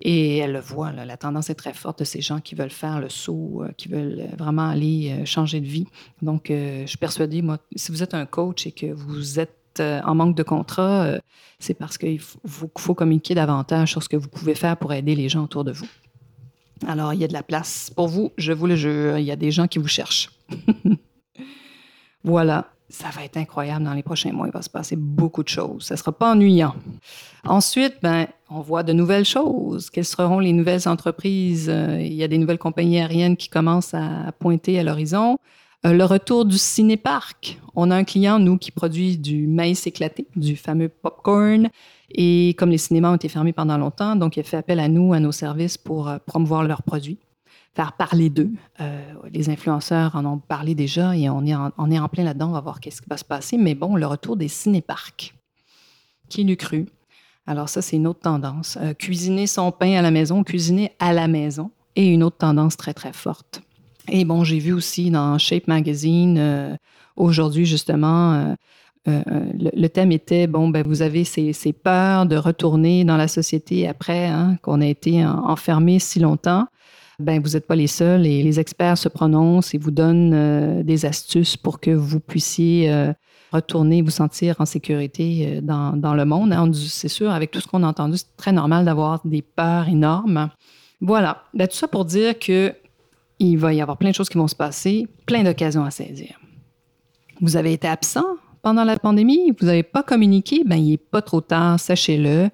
Et 0.00 0.38
elle 0.38 0.52
le 0.52 0.60
voit, 0.60 0.92
la 0.92 1.16
tendance 1.16 1.50
est 1.50 1.54
très 1.54 1.72
forte 1.72 2.00
de 2.00 2.04
ces 2.04 2.20
gens 2.20 2.40
qui 2.40 2.54
veulent 2.54 2.70
faire 2.70 3.00
le 3.00 3.08
saut, 3.08 3.62
euh, 3.62 3.70
qui 3.76 3.88
veulent 3.88 4.28
vraiment 4.36 4.68
aller 4.68 5.24
changer 5.24 5.60
de 5.60 5.66
vie. 5.66 5.86
Donc, 6.20 6.46
je 6.48 6.84
suis 6.86 6.98
persuadée, 6.98 7.42
moi, 7.42 7.58
si 7.76 7.92
vous 7.92 8.02
êtes 8.02 8.14
un 8.14 8.26
coach 8.26 8.66
et 8.66 8.72
que 8.72 8.92
vous 8.92 9.38
êtes 9.38 9.64
euh, 9.80 10.00
en 10.04 10.14
manque 10.14 10.36
de 10.36 10.42
contrat, 10.42 11.04
euh, 11.04 11.18
c'est 11.58 11.74
parce 11.74 11.98
qu'il 11.98 12.20
faut, 12.20 12.94
communiquer 12.94 13.34
davantage 13.34 13.90
sur 13.90 14.02
ce 14.02 14.08
que 14.08 14.16
vous 14.16 14.28
pouvez 14.28 14.54
faire 14.54 14.76
pour 14.76 14.92
aider 14.92 15.14
les 15.14 15.28
gens 15.28 15.44
autour 15.44 15.64
de 15.64 15.72
vous. 15.72 15.88
Alors, 16.86 17.12
il 17.12 17.20
y 17.20 17.24
a 17.24 17.28
de 17.28 17.32
la 17.32 17.42
place 17.42 17.90
pour 17.94 18.08
vous, 18.08 18.32
je 18.36 18.52
vous 18.52 18.66
le 18.66 18.76
jure, 18.76 19.18
il 19.18 19.24
y 19.24 19.30
a 19.30 19.36
des 19.36 19.50
gens 19.50 19.66
qui 19.66 19.78
vous 19.78 19.88
cherchent. 19.88 20.30
voilà, 22.24 22.68
ça 22.94 23.08
va 23.10 23.24
être 23.24 23.36
incroyable 23.36 23.84
dans 23.84 23.92
les 23.92 24.02
prochains 24.02 24.32
mois. 24.32 24.46
Il 24.46 24.52
va 24.52 24.62
se 24.62 24.70
passer 24.70 24.96
beaucoup 24.96 25.42
de 25.42 25.48
choses. 25.48 25.84
Ça 25.84 25.94
ne 25.94 25.98
sera 25.98 26.12
pas 26.12 26.32
ennuyant. 26.32 26.74
Ensuite, 27.44 27.96
ben, 28.02 28.26
on 28.48 28.60
voit 28.60 28.84
de 28.84 28.92
nouvelles 28.92 29.24
choses. 29.24 29.90
Quelles 29.90 30.04
seront 30.04 30.38
les 30.38 30.52
nouvelles 30.52 30.88
entreprises? 30.88 31.68
Euh, 31.68 32.00
il 32.00 32.14
y 32.14 32.22
a 32.22 32.28
des 32.28 32.38
nouvelles 32.38 32.58
compagnies 32.58 33.00
aériennes 33.00 33.36
qui 33.36 33.48
commencent 33.48 33.94
à 33.94 34.32
pointer 34.38 34.78
à 34.78 34.84
l'horizon. 34.84 35.38
Euh, 35.84 35.92
le 35.92 36.04
retour 36.04 36.44
du 36.44 36.56
cinéparc. 36.56 37.60
On 37.74 37.90
a 37.90 37.96
un 37.96 38.04
client, 38.04 38.38
nous, 38.38 38.56
qui 38.58 38.70
produit 38.70 39.18
du 39.18 39.46
maïs 39.46 39.86
éclaté, 39.86 40.26
du 40.36 40.56
fameux 40.56 40.88
popcorn. 40.88 41.68
Et 42.10 42.54
comme 42.56 42.70
les 42.70 42.78
cinémas 42.78 43.10
ont 43.10 43.16
été 43.16 43.28
fermés 43.28 43.52
pendant 43.52 43.76
longtemps, 43.76 44.14
donc 44.14 44.36
il 44.36 44.44
fait 44.44 44.56
appel 44.56 44.78
à 44.78 44.88
nous, 44.88 45.12
à 45.12 45.20
nos 45.20 45.32
services 45.32 45.76
pour 45.76 46.08
euh, 46.08 46.18
promouvoir 46.24 46.62
leurs 46.62 46.84
produits, 46.84 47.18
faire 47.74 47.92
parler 47.92 48.30
d'eux. 48.30 48.50
Euh, 48.80 49.14
les 49.32 49.50
influenceurs 49.50 50.14
en 50.16 50.24
ont 50.24 50.38
parlé 50.38 50.74
déjà 50.74 51.16
et 51.16 51.28
on 51.28 51.44
est 51.44 51.54
en, 51.54 51.90
est 51.90 51.98
en 51.98 52.08
plein 52.08 52.24
là-dedans. 52.24 52.48
On 52.48 52.52
va 52.52 52.60
voir 52.60 52.80
qu'est-ce 52.80 53.02
qui 53.02 53.08
va 53.08 53.16
se 53.16 53.24
passer. 53.24 53.56
Mais 53.56 53.74
bon, 53.74 53.96
le 53.96 54.06
retour 54.06 54.36
des 54.36 54.48
cinéparcs. 54.48 55.34
Qui 56.28 56.44
l'eût 56.44 56.56
cru? 56.56 56.86
Alors 57.46 57.68
ça, 57.68 57.82
c'est 57.82 57.96
une 57.96 58.06
autre 58.06 58.20
tendance. 58.20 58.78
cuisiner 58.98 59.46
son 59.46 59.70
pain 59.70 59.96
à 59.96 60.02
la 60.02 60.10
maison, 60.10 60.42
cuisiner 60.44 60.92
à 60.98 61.12
la 61.12 61.28
maison, 61.28 61.70
et 61.96 62.06
une 62.06 62.22
autre 62.22 62.38
tendance 62.38 62.76
très, 62.76 62.94
très 62.94 63.12
forte. 63.12 63.62
Et 64.08 64.24
bon, 64.24 64.44
j'ai 64.44 64.58
vu 64.58 64.72
aussi 64.72 65.10
dans 65.10 65.38
Shape 65.38 65.66
Magazine, 65.66 66.36
euh, 66.38 66.76
aujourd'hui 67.16 67.64
justement, 67.64 68.34
euh, 68.34 68.54
euh, 69.08 69.22
le, 69.58 69.88
thème 69.88 70.12
était, 70.12 70.46
bon, 70.46 70.68
ben, 70.68 70.82
vous 70.86 71.02
avez 71.02 71.24
ces, 71.24 71.52
ces, 71.52 71.72
peurs 71.72 72.26
de 72.26 72.36
retourner 72.36 73.04
dans 73.04 73.16
la 73.16 73.28
société 73.28 73.86
après 73.86 74.26
hein, 74.26 74.56
qu'on 74.62 74.80
a 74.80 74.86
été 74.86 75.24
enfermé 75.26 75.98
si 75.98 76.20
longtemps. 76.20 76.66
Ben, 77.18 77.40
vous 77.40 77.50
n'êtes 77.50 77.66
pas 77.66 77.76
les 77.76 77.86
seuls 77.86 78.26
et 78.26 78.42
les 78.42 78.58
experts 78.58 78.98
se 78.98 79.08
prononcent 79.08 79.74
et 79.74 79.78
vous 79.78 79.90
donnent 79.90 80.82
des 80.82 81.06
astuces 81.06 81.56
pour 81.56 81.80
que 81.80 81.90
vous 81.90 82.20
puissiez 82.20 82.92
retourner, 83.52 84.02
vous 84.02 84.10
sentir 84.10 84.56
en 84.58 84.66
sécurité 84.66 85.60
dans, 85.62 85.96
dans 85.96 86.14
le 86.14 86.24
monde. 86.24 86.74
C'est 86.74 87.08
sûr, 87.08 87.30
avec 87.30 87.52
tout 87.52 87.60
ce 87.60 87.68
qu'on 87.68 87.84
a 87.84 87.86
entendu, 87.86 88.18
c'est 88.18 88.36
très 88.36 88.52
normal 88.52 88.84
d'avoir 88.84 89.20
des 89.24 89.42
peurs 89.42 89.88
énormes. 89.88 90.50
Voilà, 91.00 91.44
ben, 91.54 91.68
tout 91.68 91.76
ça 91.76 91.86
pour 91.86 92.04
dire 92.04 92.38
que 92.38 92.74
il 93.38 93.58
va 93.58 93.72
y 93.74 93.80
avoir 93.80 93.98
plein 93.98 94.10
de 94.10 94.14
choses 94.14 94.28
qui 94.28 94.38
vont 94.38 94.48
se 94.48 94.54
passer, 94.54 95.06
plein 95.26 95.42
d'occasions 95.42 95.84
à 95.84 95.90
saisir. 95.90 96.38
Vous 97.40 97.56
avez 97.56 97.72
été 97.72 97.88
absent 97.88 98.24
pendant 98.62 98.84
la 98.84 98.98
pandémie, 98.98 99.52
vous 99.58 99.66
n'avez 99.66 99.82
pas 99.82 100.02
communiqué, 100.02 100.62
ben 100.64 100.76
il 100.76 100.92
n'est 100.92 100.96
pas 100.96 101.20
trop 101.20 101.40
tard, 101.40 101.78
sachez-le. 101.78 102.48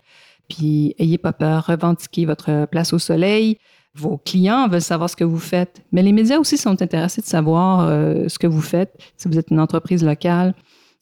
Puis 0.49 0.95
ayez 0.99 1.19
pas 1.19 1.33
peur, 1.33 1.67
revendiquez 1.67 2.27
votre 2.27 2.67
place 2.67 2.93
au 2.93 2.99
soleil. 2.99 3.59
Vos 3.95 4.19
clients 4.19 4.69
veulent 4.69 4.81
savoir 4.81 5.11
ce 5.11 5.17
que 5.17 5.25
vous 5.25 5.39
faites, 5.39 5.83
mais 5.91 6.03
les 6.03 6.13
médias 6.13 6.39
aussi 6.39 6.57
sont 6.57 6.81
intéressés 6.81 7.23
de 7.23 7.27
savoir 7.27 7.89
euh, 7.89 8.29
ce 8.29 8.39
que 8.39 8.47
vous 8.47 8.61
faites. 8.61 8.97
Si 9.17 9.27
vous 9.27 9.37
êtes 9.37 9.51
une 9.51 9.59
entreprise 9.59 10.05
locale, 10.05 10.55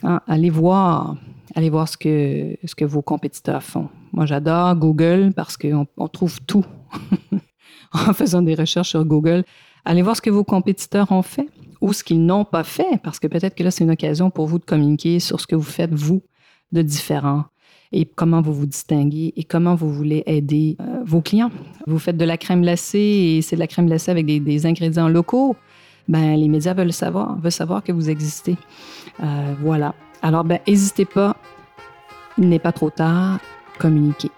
hein, 0.03 0.21
allez 0.27 0.49
voir, 0.49 1.17
allez 1.55 1.69
voir 1.69 1.87
ce 1.87 1.99
que, 1.99 2.87
vos 2.87 3.03
compétiteurs 3.03 3.63
font. 3.63 3.89
Moi, 4.13 4.25
j'adore 4.25 4.75
Google 4.75 5.33
parce 5.37 5.59
qu'on 5.59 5.87
on 5.99 6.09
trouve 6.09 6.41
tout 6.47 6.65
en 7.93 8.15
faisant 8.15 8.41
des 8.41 8.55
recherches 8.55 8.91
sur 8.91 9.05
Google. 9.05 9.45
Allez 9.85 10.01
voir 10.01 10.17
ce 10.17 10.23
que 10.23 10.31
vos 10.31 10.45
compétiteurs 10.45 11.13
ont 11.13 11.23
fait 11.23 11.49
ou 11.83 11.93
ce 11.93 12.03
qu'ils 12.03 12.25
n'ont 12.25 12.47
pas 12.47 12.65
fait, 12.65 13.01
parce 13.03 13.21
que 13.21 13.27
peut-être 13.27 13.55
que 13.55 13.63
là, 13.63 13.71
c'est 13.71 13.85
une 13.85 13.91
occasion 13.91 14.31
pour 14.31 14.47
vous 14.47 14.59
de 14.59 14.65
communiquer 14.65 15.21
sur 15.21 15.41
ce 15.41 15.47
que 15.47 15.55
vous 15.55 15.63
faites, 15.63 15.93
vous, 15.93 16.23
de 16.73 16.83
différent 16.83 17.45
et 17.93 18.05
comment 18.05 18.41
vous 18.41 18.53
vous 18.53 18.67
distinguez 18.67 19.33
et 19.37 19.45
comment 19.45 19.75
vous 19.75 19.93
voulez 19.93 20.23
aider 20.27 20.77
euh, 20.81 21.01
vos 21.05 21.21
clients. 21.21 21.51
Vous 21.87 21.99
faites 21.99 22.17
de 22.17 22.25
la 22.25 22.37
crème 22.37 22.63
glacée 22.63 22.99
et 22.99 23.43
c'est 23.43 23.57
de 23.57 23.61
la 23.61 23.67
crème 23.67 23.87
glacée 23.87 24.11
avec 24.11 24.27
des, 24.27 24.67
ingrédients 24.67 25.09
locaux. 25.09 25.57
Ben, 26.09 26.37
les 26.37 26.49
médias 26.49 26.75
veulent 26.75 26.93
savoir, 26.93 27.39
veulent 27.39 27.53
savoir 27.53 27.83
que 27.83 27.93
vous 27.93 28.11
existez. 28.11 28.57
Euh, 29.23 29.55
voilà. 29.61 29.95
Alors, 30.23 30.45
ben, 30.45 30.59
n'hésitez 30.67 31.05
pas. 31.05 31.37
Il 32.37 32.49
n'est 32.49 32.59
pas 32.59 32.73
trop 32.73 32.91
tard. 32.91 33.41
Communiquez. 33.79 34.31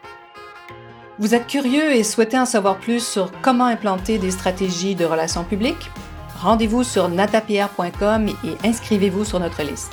Vous 1.18 1.34
êtes 1.34 1.46
curieux 1.46 1.92
et 1.92 2.02
souhaitez 2.02 2.38
en 2.38 2.46
savoir 2.46 2.78
plus 2.78 3.06
sur 3.06 3.30
comment 3.42 3.66
implanter 3.66 4.18
des 4.18 4.30
stratégies 4.30 4.94
de 4.94 5.04
relations 5.04 5.44
publiques? 5.44 5.90
Rendez-vous 6.40 6.82
sur 6.82 7.08
natapierre.com 7.08 8.28
et 8.28 8.66
inscrivez-vous 8.66 9.24
sur 9.24 9.38
notre 9.38 9.62
liste. 9.62 9.92